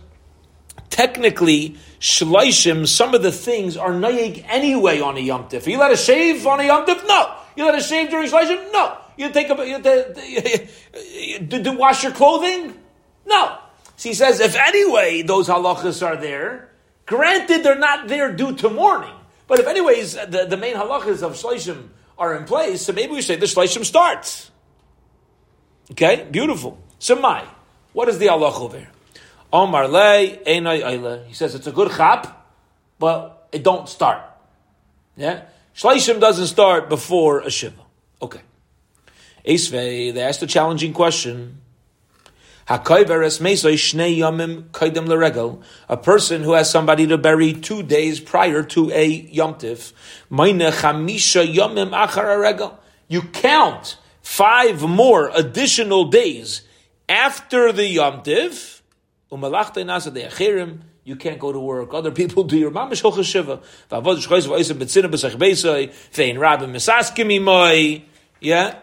technically 0.90 1.76
shleishim, 1.98 2.86
some 2.86 3.14
of 3.14 3.22
the 3.22 3.32
things 3.32 3.78
are 3.78 3.92
nayig 3.92 4.44
anyway 4.46 5.00
on 5.00 5.16
a 5.16 5.20
Yom 5.20 5.48
Tif. 5.48 5.66
You 5.66 5.78
let 5.78 5.90
a 5.90 5.96
shave 5.96 6.46
on 6.46 6.60
a 6.60 6.64
Yom 6.64 6.84
Tif? 6.84 7.06
No. 7.08 7.34
You 7.56 7.64
let 7.64 7.76
a 7.76 7.82
shave 7.82 8.10
during 8.10 8.28
shleishim? 8.28 8.70
No. 8.70 8.98
You 9.20 9.30
take 9.30 9.50
a 9.50 9.68
you, 9.68 9.82
to, 9.82 11.46
to, 11.46 11.62
to 11.62 11.72
wash 11.72 12.02
your 12.02 12.12
clothing? 12.12 12.74
No. 13.26 13.58
So 13.96 14.08
he 14.08 14.14
says, 14.14 14.40
if 14.40 14.56
anyway 14.56 15.20
those 15.20 15.46
halachas 15.46 16.00
are 16.00 16.16
there, 16.16 16.70
granted 17.04 17.62
they're 17.62 17.78
not 17.78 18.08
there 18.08 18.32
due 18.32 18.56
to 18.56 18.70
mourning, 18.70 19.12
but 19.46 19.58
if 19.58 19.66
anyways 19.66 20.14
the, 20.14 20.46
the 20.48 20.56
main 20.56 20.74
halachas 20.74 21.22
of 21.22 21.34
shleishim 21.34 21.88
are 22.16 22.34
in 22.34 22.46
place, 22.46 22.80
so 22.80 22.94
maybe 22.94 23.12
we 23.12 23.20
say 23.20 23.36
the 23.36 23.44
shleishim 23.44 23.84
starts. 23.84 24.50
Okay, 25.90 26.26
beautiful. 26.30 26.78
So 26.98 27.16
my, 27.16 27.44
what 27.92 28.08
is 28.08 28.18
the 28.18 28.28
halacha 28.28 28.60
over 28.62 28.78
here? 28.78 28.90
Omar 29.52 29.86
le 29.86 30.38
einay 30.46 31.26
He 31.26 31.34
says 31.34 31.54
it's 31.54 31.66
a 31.66 31.72
good 31.72 31.90
chap, 31.90 32.48
but 32.98 33.48
it 33.52 33.62
don't 33.62 33.86
start. 33.86 34.22
Yeah, 35.14 35.42
shleishim 35.76 36.20
doesn't 36.20 36.46
start 36.46 36.88
before 36.88 37.40
a 37.40 37.50
shiva. 37.50 37.82
Okay. 38.22 38.40
Esvei, 39.44 40.12
they 40.12 40.22
asked 40.22 40.42
a 40.42 40.46
challenging 40.46 40.92
question. 40.92 41.60
A 42.68 42.78
person 42.78 43.22
who 46.42 46.52
has 46.52 46.70
somebody 46.70 47.06
to 47.08 47.18
bury 47.18 47.52
two 47.52 47.82
days 47.82 48.20
prior 48.20 48.62
to 48.62 48.92
a 48.92 49.24
yomtiv. 49.24 49.92
You 53.08 53.22
count 53.22 53.98
five 54.22 54.82
more 54.82 55.32
additional 55.34 56.04
days 56.04 56.62
after 57.08 57.72
the 57.72 57.96
yomtiv. 57.96 58.82
You 61.02 61.16
can't 61.16 61.40
go 61.40 61.52
to 61.52 61.58
work. 61.58 61.92
Other 61.92 62.12
people 62.12 62.44
do 62.44 62.56
your 62.56 62.70
shiva. 63.24 63.60
Yeah 68.40 68.76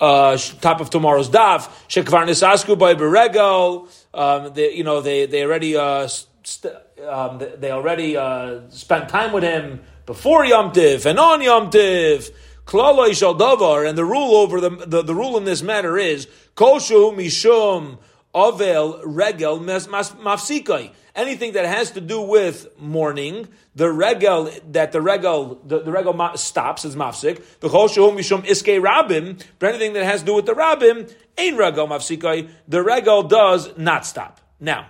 uh, 0.00 0.36
top 0.60 0.80
of 0.80 0.90
tomorrow's 0.90 1.28
daf. 1.28 1.68
Shekvar 1.88 2.26
nisasku 2.26 2.78
by 2.78 2.94
beregel. 2.94 3.88
Um, 4.12 4.52
they, 4.54 4.74
you 4.74 4.84
know, 4.84 5.00
they 5.00 5.26
they 5.26 5.44
already 5.44 5.76
uh, 5.76 6.08
st- 6.08 6.74
um, 7.06 7.38
they, 7.38 7.54
they, 7.56 7.70
already 7.70 8.16
uh, 8.16 8.60
spent 8.70 9.08
time 9.08 9.32
with 9.32 9.42
him 9.42 9.80
before 10.06 10.44
Yom 10.44 10.72
Tiv 10.72 11.06
and 11.06 11.18
on 11.18 11.42
Yom 11.42 11.70
Tiv. 11.70 12.30
Klaloi 12.66 13.16
shal 13.16 13.34
davar, 13.34 13.88
and 13.88 13.98
the 13.98 14.04
rule 14.04 14.36
over 14.36 14.60
the, 14.60 14.70
the, 14.70 15.02
the 15.02 15.14
rule 15.14 15.36
in 15.36 15.44
this 15.44 15.62
matter 15.62 15.98
is 15.98 16.28
koshu 16.54 17.12
mishum 17.14 17.98
avel 18.34 19.00
regel 19.04 19.58
mafsikai 19.58 20.92
anything 21.20 21.52
that 21.52 21.66
has 21.66 21.92
to 21.92 22.00
do 22.00 22.20
with 22.20 22.66
mourning, 22.78 23.48
the 23.74 23.90
regel 23.90 24.50
that 24.72 24.92
the 24.92 25.00
regel 25.00 25.60
the, 25.64 25.80
the 25.80 25.92
regel 25.92 26.36
stops 26.36 26.84
is 26.84 26.96
mafsik. 26.96 27.42
The 27.60 27.68
chol 27.68 27.88
mishum 27.88 28.44
iske 28.44 28.80
rabim, 28.80 29.42
but 29.58 29.68
anything 29.70 29.92
that 29.94 30.04
has 30.04 30.20
to 30.20 30.26
do 30.26 30.34
with 30.34 30.46
the 30.46 30.54
rabim 30.54 31.12
ain't 31.38 31.56
regel 31.56 31.86
mafsikai. 31.86 32.50
The 32.68 32.82
regel 32.82 33.22
does 33.24 33.76
not 33.76 34.06
stop. 34.06 34.40
Now, 34.58 34.86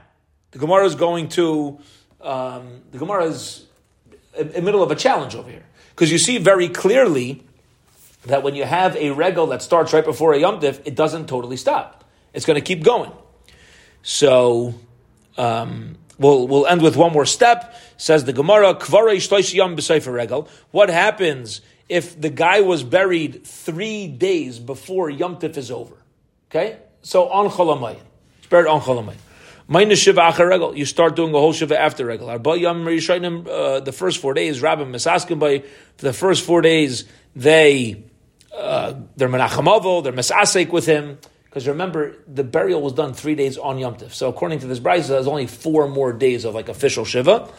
the 0.52 0.58
Gemara 0.58 0.84
is 0.86 0.94
going 0.94 1.28
to 1.30 1.78
um, 2.20 2.82
the 2.90 2.98
Gemara 2.98 3.24
is 3.24 3.66
in 4.38 4.52
the 4.52 4.62
middle 4.62 4.82
of 4.82 4.90
a 4.90 4.96
challenge 4.96 5.34
over 5.34 5.50
here 5.50 5.64
because 5.90 6.10
you 6.10 6.18
see 6.18 6.38
very 6.38 6.68
clearly 6.68 7.42
that 8.26 8.42
when 8.42 8.54
you 8.54 8.64
have 8.64 8.96
a 8.96 9.10
regel 9.10 9.46
that 9.48 9.62
starts 9.62 9.92
right 9.92 10.04
before 10.04 10.34
a 10.34 10.38
yomtiv, 10.38 10.80
it 10.84 10.94
doesn't 10.94 11.26
totally 11.26 11.56
stop. 11.56 12.04
It's 12.32 12.46
going 12.46 12.56
to 12.56 12.64
keep 12.64 12.82
going. 12.82 13.12
So. 14.02 14.74
Um, 15.38 15.96
We'll, 16.20 16.46
we'll 16.46 16.66
end 16.66 16.82
with 16.82 16.96
one 16.96 17.12
more 17.12 17.24
step. 17.24 17.74
Says 17.96 18.24
the 18.24 18.34
Gemara, 18.34 18.74
regal. 18.74 20.48
What 20.70 20.90
happens 20.90 21.62
if 21.88 22.20
the 22.20 22.28
guy 22.28 22.60
was 22.60 22.82
buried 22.84 23.44
three 23.46 24.06
days 24.06 24.58
before 24.58 25.08
Yom 25.08 25.36
Tif 25.36 25.56
is 25.56 25.70
over? 25.70 25.96
Okay? 26.50 26.76
So 27.00 27.28
on 27.30 27.48
Cholamayin. 27.50 28.02
It's 28.38 28.48
buried 28.48 28.68
on 28.68 28.82
Cholamayin. 28.82 29.16
You 30.76 30.84
start 30.84 31.16
doing 31.16 31.34
a 31.34 31.38
whole 31.38 31.54
shiva 31.54 31.80
after 31.80 32.04
regel. 32.04 32.28
Uh, 32.28 33.80
the 33.80 33.92
first 33.92 34.18
four 34.18 34.34
days, 34.34 34.60
Rabbi 34.60 34.82
Mesaskim 34.82 35.38
by 35.38 35.62
the 35.98 36.12
first 36.12 36.44
four 36.44 36.60
days, 36.60 37.04
they 37.34 38.02
uh, 38.54 38.94
they're 39.16 39.28
menachamavo, 39.28 40.02
they're 40.02 40.12
mesasek 40.12 40.70
with 40.70 40.86
him. 40.86 41.18
Because 41.50 41.66
remember, 41.66 42.14
the 42.32 42.44
burial 42.44 42.80
was 42.80 42.92
done 42.92 43.12
three 43.12 43.34
days 43.34 43.58
on 43.58 43.76
Yom 43.78 43.96
Tif. 43.96 44.12
So 44.12 44.28
according 44.28 44.60
to 44.60 44.68
this 44.68 44.78
brisa, 44.78 45.08
there's 45.08 45.26
only 45.26 45.48
four 45.48 45.88
more 45.88 46.12
days 46.12 46.44
of 46.44 46.54
like 46.54 46.68
official 46.68 47.04
Shiva. 47.04 47.50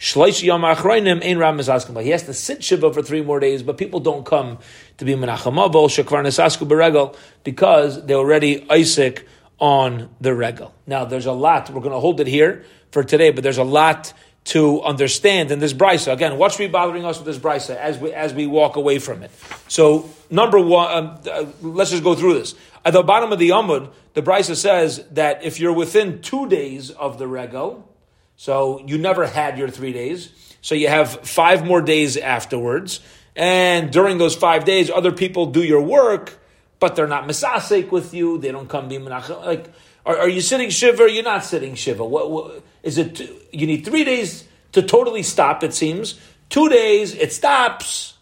Yom 0.00 0.64
Ein 0.64 1.38
Ram 1.38 1.58
He 1.58 2.10
has 2.10 2.22
to 2.22 2.32
sit 2.32 2.64
Shiva 2.64 2.92
for 2.92 3.02
three 3.02 3.20
more 3.20 3.40
days, 3.40 3.62
but 3.62 3.76
people 3.76 4.00
don't 4.00 4.24
come 4.24 4.58
to 4.96 5.04
be 5.04 5.14
Menachem 5.14 5.56
Avol, 5.56 5.88
Shekvar 5.88 6.24
Nesasku 6.24 6.66
Beregel, 6.66 7.14
because 7.42 8.04
they're 8.06 8.16
already 8.16 8.66
Isaac 8.70 9.28
on 9.58 10.08
the 10.22 10.34
regal. 10.34 10.74
Now, 10.86 11.04
there's 11.04 11.26
a 11.26 11.32
lot, 11.32 11.68
we're 11.70 11.80
going 11.80 11.92
to 11.92 12.00
hold 12.00 12.20
it 12.20 12.26
here 12.26 12.64
for 12.92 13.04
today, 13.04 13.30
but 13.30 13.44
there's 13.44 13.58
a 13.58 13.64
lot 13.64 14.14
to 14.44 14.82
understand 14.82 15.50
in 15.50 15.58
this 15.58 15.72
brisa. 15.72 16.12
Again, 16.12 16.36
what's 16.38 16.56
be 16.56 16.66
bothering 16.66 17.04
us 17.04 17.18
with 17.18 17.26
this 17.26 17.38
brisa 17.38 17.76
as 17.76 17.98
we 17.98 18.12
as 18.12 18.34
we 18.34 18.46
walk 18.46 18.76
away 18.76 18.98
from 18.98 19.22
it? 19.22 19.30
So, 19.68 20.10
number 20.30 20.60
one, 20.60 20.92
um, 20.92 21.18
uh, 21.30 21.46
let's 21.62 21.90
just 21.90 22.04
go 22.04 22.14
through 22.14 22.34
this. 22.34 22.54
At 22.84 22.92
the 22.92 23.02
bottom 23.02 23.32
of 23.32 23.38
the 23.38 23.50
Amud, 23.50 23.90
the 24.12 24.22
brisa 24.22 24.56
says 24.56 25.04
that 25.12 25.42
if 25.42 25.58
you're 25.58 25.72
within 25.72 26.20
two 26.20 26.48
days 26.48 26.90
of 26.90 27.18
the 27.18 27.26
regal, 27.26 27.88
so 28.36 28.84
you 28.86 28.98
never 28.98 29.26
had 29.26 29.56
your 29.56 29.68
three 29.68 29.92
days, 29.92 30.30
so 30.60 30.74
you 30.74 30.88
have 30.88 31.26
five 31.26 31.64
more 31.64 31.80
days 31.80 32.16
afterwards, 32.16 33.00
and 33.36 33.90
during 33.90 34.18
those 34.18 34.34
five 34.34 34.64
days, 34.64 34.90
other 34.90 35.12
people 35.12 35.46
do 35.46 35.62
your 35.62 35.80
work, 35.80 36.38
but 36.78 36.94
they're 36.94 37.06
not 37.06 37.26
misasek 37.26 37.90
with 37.90 38.12
you. 38.12 38.38
They 38.38 38.52
don't 38.52 38.68
come 38.68 38.88
be 38.88 38.98
menachem. 38.98 39.44
like. 39.44 39.72
Are, 40.06 40.18
are, 40.18 40.28
you 40.28 40.42
sitting 40.42 40.68
shiva? 40.68 41.10
you're 41.10 41.24
not 41.24 41.44
sitting 41.44 41.74
shiva. 41.74 42.04
What, 42.04 42.30
what 42.30 42.62
is 42.82 42.98
it? 42.98 43.20
You 43.52 43.66
need 43.66 43.86
three 43.86 44.04
days 44.04 44.46
to 44.72 44.82
totally 44.82 45.22
stop. 45.22 45.64
It 45.64 45.72
seems 45.72 46.20
two 46.50 46.68
days 46.68 47.14
it 47.14 47.32
stops 47.32 48.13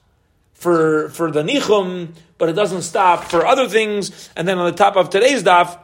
for 0.62 1.08
for 1.08 1.30
the 1.32 1.42
nichum, 1.42 2.14
but 2.38 2.48
it 2.48 2.52
doesn't 2.52 2.82
stop 2.82 3.24
for 3.24 3.44
other 3.44 3.68
things. 3.68 4.30
And 4.36 4.46
then 4.46 4.58
on 4.58 4.70
the 4.70 4.76
top 4.76 4.96
of 4.96 5.10
today's 5.10 5.42
daf, 5.42 5.76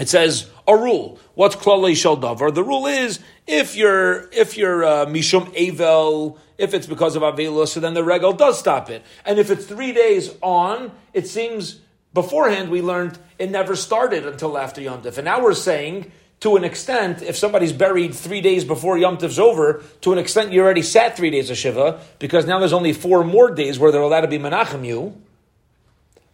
it 0.00 0.08
says 0.08 0.50
a 0.66 0.76
rule. 0.76 1.20
What's 1.34 1.54
klalei 1.54 1.96
shel 1.96 2.16
davar? 2.16 2.52
The 2.52 2.64
rule 2.64 2.86
is 2.86 3.20
if 3.46 3.76
you're 3.76 4.28
if 4.32 4.56
you're 4.56 4.84
uh, 4.84 5.06
mishum 5.06 5.54
avel, 5.54 6.38
if 6.58 6.74
it's 6.74 6.88
because 6.88 7.14
of 7.14 7.22
avelus, 7.22 7.68
so 7.68 7.80
then 7.80 7.94
the 7.94 8.02
regal 8.02 8.32
does 8.32 8.58
stop 8.58 8.90
it. 8.90 9.04
And 9.24 9.38
if 9.38 9.50
it's 9.50 9.64
three 9.64 9.92
days 9.92 10.34
on, 10.42 10.90
it 11.12 11.28
seems 11.28 11.80
beforehand 12.12 12.70
we 12.70 12.82
learned 12.82 13.18
it 13.38 13.50
never 13.50 13.76
started 13.76 14.26
until 14.26 14.58
after 14.58 14.80
Yom 14.80 15.02
Tif. 15.02 15.18
And 15.18 15.24
now 15.24 15.40
we're 15.40 15.54
saying, 15.54 16.10
to 16.44 16.56
an 16.56 16.64
extent, 16.64 17.22
if 17.22 17.38
somebody's 17.38 17.72
buried 17.72 18.14
three 18.14 18.42
days 18.42 18.64
before 18.66 18.98
Yom 18.98 19.16
Tif's 19.16 19.38
over, 19.38 19.82
to 20.02 20.12
an 20.12 20.18
extent 20.18 20.52
you 20.52 20.60
already 20.60 20.82
sat 20.82 21.16
three 21.16 21.30
days 21.30 21.48
of 21.48 21.56
Shiva, 21.56 22.02
because 22.18 22.44
now 22.44 22.58
there's 22.58 22.74
only 22.74 22.92
four 22.92 23.24
more 23.24 23.50
days 23.50 23.78
where 23.78 23.90
they're 23.90 24.02
allowed 24.02 24.20
to 24.20 24.28
be 24.28 24.38
Menachem 24.38 24.84
you. 24.84 25.16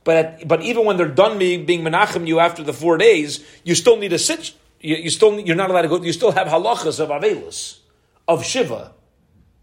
But, 0.02 0.16
at, 0.16 0.48
but 0.48 0.62
even 0.62 0.84
when 0.84 0.96
they're 0.96 1.06
done 1.06 1.38
being, 1.38 1.64
being 1.64 1.82
Menachem 1.82 2.26
you 2.26 2.40
after 2.40 2.64
the 2.64 2.72
four 2.72 2.98
days, 2.98 3.46
you 3.62 3.76
still 3.76 3.98
need 3.98 4.08
to 4.08 4.18
sit, 4.18 4.52
you, 4.80 4.96
you 4.96 5.10
still, 5.10 5.38
you're 5.38 5.54
not 5.54 5.70
allowed 5.70 5.82
to 5.82 5.88
go, 5.88 6.02
you 6.02 6.12
still 6.12 6.32
have 6.32 6.48
halachas 6.48 6.98
of 6.98 7.10
Avelus, 7.10 7.78
of 8.26 8.44
Shiva. 8.44 8.92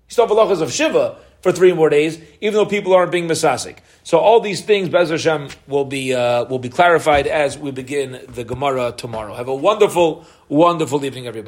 You 0.07 0.13
still 0.13 0.29
have 0.29 0.37
halachas 0.37 0.61
of 0.61 0.71
Shiva, 0.71 1.17
for 1.47 1.53
three 1.53 1.71
more 1.71 1.89
days, 1.89 2.19
even 2.41 2.55
though 2.55 2.65
people 2.65 2.93
aren't 2.93 3.09
being 3.09 3.25
misasik. 3.25 3.77
So 4.03 4.17
all 4.17 4.41
these 4.41 4.61
things, 4.61 4.89
Bez 4.89 5.09
Hashem, 5.09 5.47
will 5.67 5.85
be 5.85 6.13
uh, 6.13 6.43
will 6.45 6.59
be 6.59 6.67
clarified 6.67 7.25
as 7.25 7.57
we 7.57 7.71
begin 7.71 8.19
the 8.27 8.43
Gemara 8.43 8.91
tomorrow. 8.91 9.33
Have 9.33 9.47
a 9.47 9.55
wonderful, 9.55 10.25
wonderful 10.49 11.05
evening, 11.05 11.25
everybody. 11.25 11.45